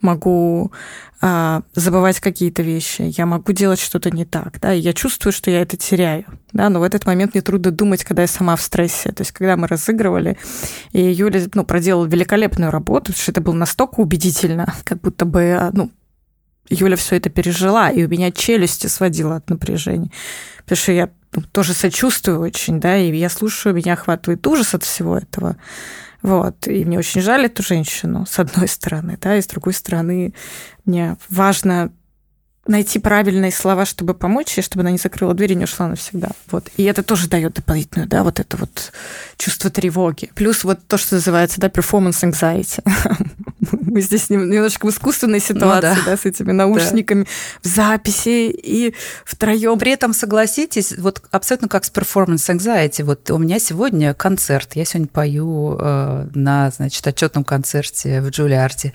[0.00, 0.72] могу
[1.20, 5.52] а, забывать какие-то вещи, я могу делать что-то не так, да, и я чувствую, что
[5.52, 8.62] я это теряю, да, но в этот момент мне трудно думать, когда я сама в
[8.62, 10.36] стрессе, то есть когда мы разыгрывали,
[10.92, 15.52] и Юля, ну, проделала великолепную работу, потому что это было настолько убедительно, как будто бы,
[15.52, 15.92] а, ну,
[16.68, 20.10] Юля все это пережила, и у меня челюсти сводила от напряжения.
[20.64, 24.82] Потому что я ну, тоже сочувствую очень, да, и я слушаю, меня охватывает ужас от
[24.82, 25.56] всего этого.
[26.22, 26.68] Вот.
[26.68, 30.34] И мне очень жаль эту женщину, с одной стороны, да, и с другой стороны,
[30.84, 31.92] мне важно
[32.66, 36.30] найти правильные слова, чтобы помочь, и чтобы она не закрыла дверь и не ушла навсегда.
[36.50, 36.70] Вот.
[36.76, 38.92] И это тоже дает дополнительную, да, вот это вот
[39.36, 40.30] чувство тревоги.
[40.34, 42.82] Плюс вот то, что называется, да, performance anxiety.
[43.70, 46.10] Мы здесь немножко в искусственной ну ситуации, ну, да.
[46.10, 47.28] да, с этими наушниками, да.
[47.62, 48.94] в записи и
[49.24, 49.78] втроем.
[49.78, 53.04] При этом согласитесь, вот абсолютно как с performance anxiety.
[53.04, 58.92] Вот у меня сегодня концерт, я сегодня пою э, на, значит, отчетном концерте в Джулиарте.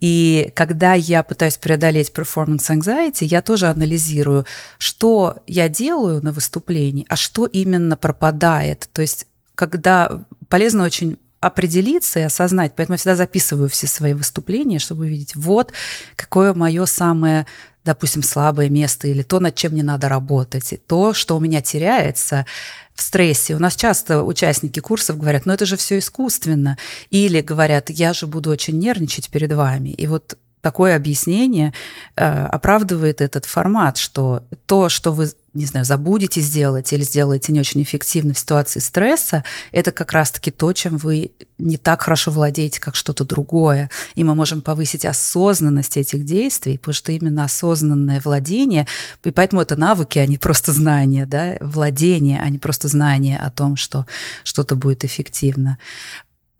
[0.00, 4.46] И когда я пытаюсь преодолеть performance anxiety, я тоже анализирую,
[4.78, 8.88] что я делаю на выступлении, а что именно пропадает.
[8.92, 12.72] То есть когда полезно очень определиться и осознать.
[12.76, 15.72] Поэтому я всегда записываю все свои выступления, чтобы увидеть, вот
[16.16, 17.46] какое мое самое
[17.84, 22.44] допустим, слабое место или то, над чем мне надо работать, то, что у меня теряется
[22.94, 23.54] в стрессе.
[23.54, 26.76] У нас часто участники курсов говорят, ну это же все искусственно.
[27.10, 29.90] Или говорят, я же буду очень нервничать перед вами.
[29.90, 31.72] И вот такое объяснение
[32.16, 37.60] э, оправдывает этот формат, что то, что вы, не знаю, забудете сделать или сделаете не
[37.60, 42.80] очень эффективно в ситуации стресса, это как раз-таки то, чем вы не так хорошо владеете,
[42.80, 43.90] как что-то другое.
[44.14, 48.86] И мы можем повысить осознанность этих действий, потому что именно осознанное владение,
[49.24, 53.50] и поэтому это навыки, а не просто знания, да, владение, а не просто знание о
[53.50, 54.06] том, что
[54.44, 55.78] что-то будет эффективно.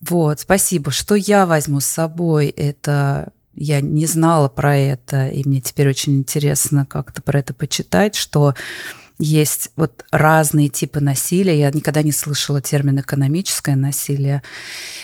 [0.00, 0.90] Вот, спасибо.
[0.90, 6.18] Что я возьму с собой, это я не знала про это, и мне теперь очень
[6.18, 8.54] интересно как-то про это почитать, что
[9.18, 11.58] есть вот разные типы насилия.
[11.58, 14.42] Я никогда не слышала термин экономическое насилие.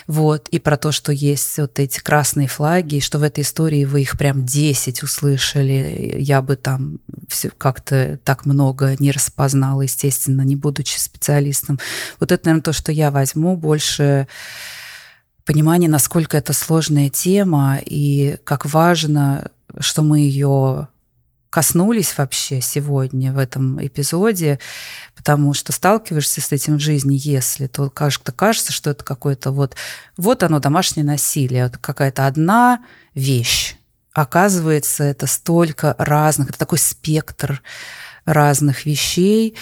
[0.05, 0.47] Вот.
[0.49, 4.01] И про то, что есть вот эти красные флаги, и что в этой истории вы
[4.01, 6.15] их прям 10 услышали.
[6.19, 11.79] Я бы там все как-то так много не распознала, естественно, не будучи специалистом.
[12.19, 14.27] Вот это, наверное, то, что я возьму больше
[15.45, 20.87] понимание, насколько это сложная тема и как важно, что мы ее
[21.53, 24.57] коснулись вообще сегодня в этом эпизоде,
[25.15, 29.75] потому что сталкиваешься с этим в жизни, если, то как-то кажется, что это какое-то вот,
[30.17, 32.83] вот оно, домашнее насилие, это какая-то одна
[33.13, 33.75] вещь.
[34.13, 37.61] Оказывается, это столько разных, это такой спектр
[38.25, 39.55] разных вещей,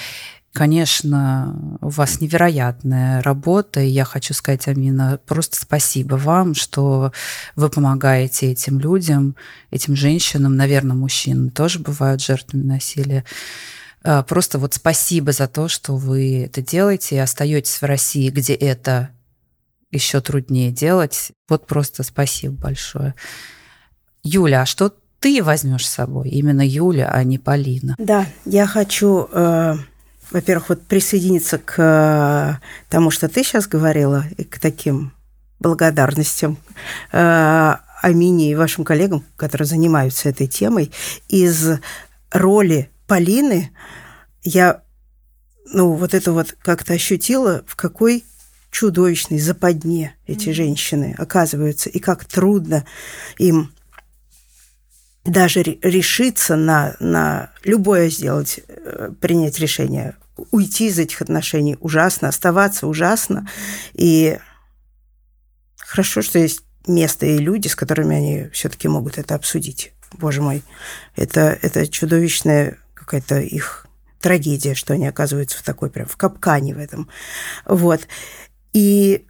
[0.53, 7.13] Конечно, у вас невероятная работа, и я хочу сказать, Амина, просто спасибо вам, что
[7.55, 9.37] вы помогаете этим людям,
[9.69, 13.23] этим женщинам, наверное, мужчины тоже бывают жертвами насилия.
[14.03, 18.53] А, просто вот спасибо за то, что вы это делаете и остаетесь в России, где
[18.53, 19.11] это
[19.89, 21.31] еще труднее делать.
[21.47, 23.15] Вот просто спасибо большое.
[24.23, 26.29] Юля, а что ты возьмешь с собой?
[26.29, 27.95] Именно Юля, а не Полина.
[27.99, 29.75] Да, я хочу э,
[30.31, 32.55] во-первых, вот присоединиться к э,
[32.89, 35.13] тому, что ты сейчас говорила, и к таким
[35.59, 36.57] благодарностям
[37.11, 40.91] э, Амине и вашим коллегам, которые занимаются этой темой,
[41.27, 41.79] из
[42.31, 43.71] роли Полины
[44.43, 44.81] я,
[45.71, 48.23] ну, вот это вот как-то ощутила, в какой
[48.71, 50.53] чудовищной западне эти mm-hmm.
[50.53, 52.85] женщины оказываются, и как трудно
[53.37, 53.71] им
[55.25, 60.15] даже решиться на, на любое сделать, э, принять решение.
[60.51, 63.47] Уйти из этих отношений ужасно, оставаться ужасно.
[63.93, 64.39] И
[65.77, 69.93] хорошо, что есть место и люди, с которыми они все-таки могут это обсудить.
[70.13, 70.63] Боже мой,
[71.15, 73.87] это, это чудовищная какая-то их
[74.19, 77.09] трагедия, что они оказываются в такой прям в капкане в этом.
[77.65, 78.07] Вот.
[78.73, 79.25] И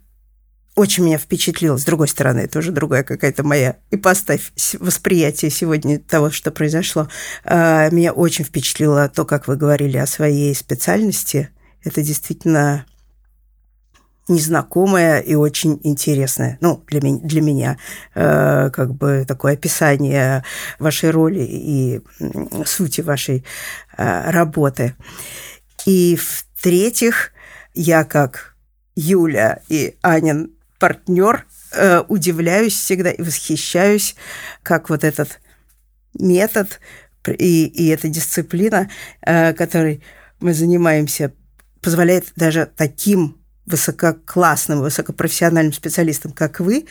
[0.82, 6.32] очень меня впечатлило, с другой стороны, это уже другая какая-то моя ипостась восприятия сегодня того,
[6.32, 7.08] что произошло.
[7.46, 11.50] А, меня очень впечатлило то, как вы говорили о своей специальности.
[11.84, 12.86] Это действительно
[14.28, 16.58] незнакомое и очень интересное.
[16.62, 17.78] Ну, для, меня, для меня
[18.16, 20.44] э, как бы такое описание
[20.80, 22.02] вашей роли и
[22.66, 23.44] сути вашей
[23.98, 24.96] э, работы.
[25.86, 27.34] И в-третьих,
[27.76, 28.56] я как
[28.96, 30.52] Юля и Анин
[30.82, 34.16] партнер э, удивляюсь всегда и восхищаюсь,
[34.64, 35.40] как вот этот
[36.16, 36.80] метод
[37.28, 38.90] и, и эта дисциплина,
[39.22, 40.04] э, которой
[40.40, 41.34] мы занимаемся,
[41.82, 46.88] позволяет даже таким высококлассным, высокопрофессиональным специалистам, как вы,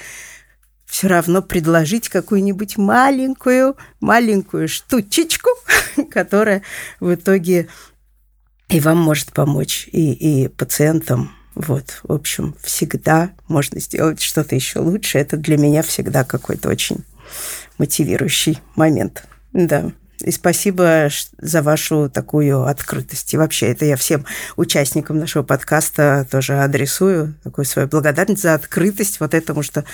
[0.86, 5.50] все равно предложить какую-нибудь маленькую, маленькую штучечку,
[6.12, 6.62] которая
[7.00, 7.68] в итоге
[8.68, 11.39] и вам может помочь, и, и пациентам.
[11.66, 15.18] Вот, в общем, всегда можно сделать что-то еще лучше.
[15.18, 17.04] Это для меня всегда какой-то очень
[17.78, 19.24] мотивирующий момент.
[19.52, 19.92] Да.
[20.20, 21.08] И спасибо
[21.38, 23.32] за вашу такую открытость.
[23.34, 24.24] И вообще, это я всем
[24.56, 27.34] участникам нашего подкаста тоже адресую.
[27.42, 29.84] Такую свою благодарность за открытость вот этому, что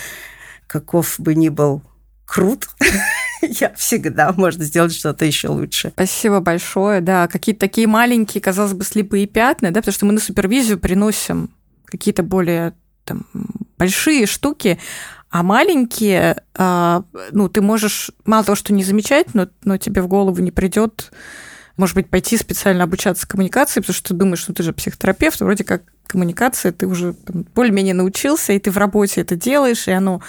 [0.66, 1.82] каков бы ни был
[2.24, 2.68] крут,
[3.60, 5.90] я всегда можно сделать что-то еще лучше.
[5.90, 7.00] Спасибо большое.
[7.00, 11.50] Да, какие-то такие маленькие, казалось бы, слепые пятна, да, потому что мы на супервизию приносим
[11.86, 12.74] какие-то более
[13.04, 13.26] там,
[13.78, 14.78] большие штуки,
[15.30, 20.08] а маленькие, а, ну, ты можешь мало того, что не замечать, но, но тебе в
[20.08, 21.12] голову не придет,
[21.76, 25.64] может быть, пойти специально обучаться коммуникации, потому что ты думаешь, что ты же психотерапевт, вроде
[25.64, 27.14] как коммуникация, ты уже
[27.54, 30.22] более-менее научился, и ты в работе это делаешь, и оно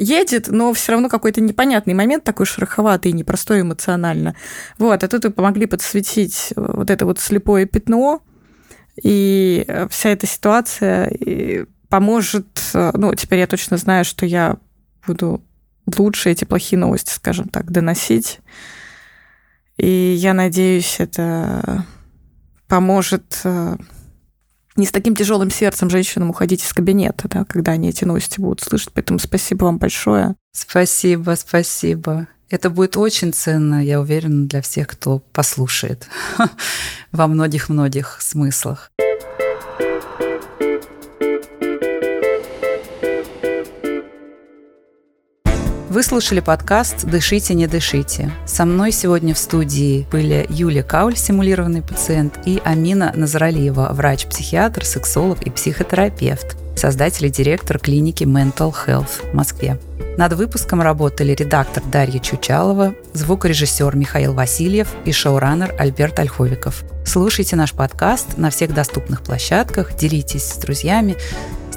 [0.00, 4.34] едет, но все равно какой-то непонятный момент, такой шероховатый, непростой эмоционально.
[4.78, 8.22] Вот, а тут вы помогли подсветить вот это вот слепое пятно,
[9.02, 14.56] и вся эта ситуация поможет, э, ну, теперь я точно знаю, что я
[15.06, 15.42] буду
[15.98, 18.38] лучше эти плохие новости, скажем так, доносить.
[19.76, 21.84] И я надеюсь, это
[22.68, 23.76] поможет э,
[24.76, 28.60] не с таким тяжелым сердцем женщинам уходить из кабинета, да, когда они эти новости будут
[28.60, 28.90] слышать.
[28.94, 30.36] Поэтому спасибо вам большое.
[30.52, 32.28] Спасибо, спасибо.
[32.48, 36.08] Это будет очень ценно, я уверена, для всех, кто послушает
[37.12, 38.90] во многих-многих смыслах.
[45.90, 48.30] Вы слушали подкаст «Дышите, не дышите».
[48.46, 55.42] Со мной сегодня в студии были Юлия Кауль, симулированный пациент, и Амина Назаралиева, врач-психиатр, сексолог
[55.42, 59.80] и психотерапевт, создатель и директор клиники Mental Health в Москве.
[60.16, 66.84] Над выпуском работали редактор Дарья Чучалова, звукорежиссер Михаил Васильев и шоураннер Альберт Ольховиков.
[67.06, 71.16] Слушайте наш подкаст на всех доступных площадках, делитесь с друзьями,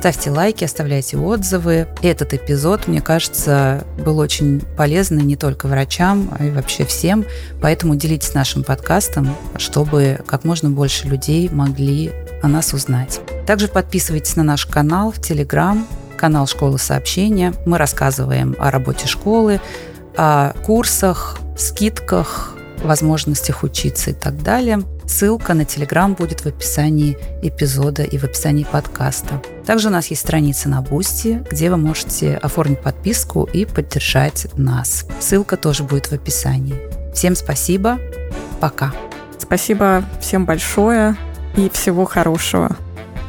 [0.04, 1.88] Ставьте лайки, оставляйте отзывы.
[2.02, 7.24] Этот эпизод, мне кажется, был очень полезный не только врачам, а и вообще всем.
[7.62, 12.12] Поэтому делитесь нашим подкастом, чтобы как можно больше людей могли
[12.42, 13.22] о нас узнать.
[13.48, 15.88] Также подписывайтесь на наш канал в Телеграм,
[16.24, 17.54] канал «Школы сообщения».
[17.66, 19.60] Мы рассказываем о работе школы,
[20.16, 24.84] о курсах, скидках, возможностях учиться и так далее.
[25.06, 29.42] Ссылка на Телеграм будет в описании эпизода и в описании подкаста.
[29.66, 35.06] Также у нас есть страница на Boosty, где вы можете оформить подписку и поддержать нас.
[35.20, 36.80] Ссылка тоже будет в описании.
[37.14, 38.00] Всем спасибо.
[38.62, 38.94] Пока.
[39.38, 41.18] Спасибо всем большое
[41.58, 42.78] и всего хорошего.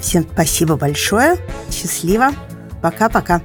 [0.00, 1.38] Всем спасибо большое.
[1.72, 2.30] Счастливо.
[2.84, 3.40] Пока-пока.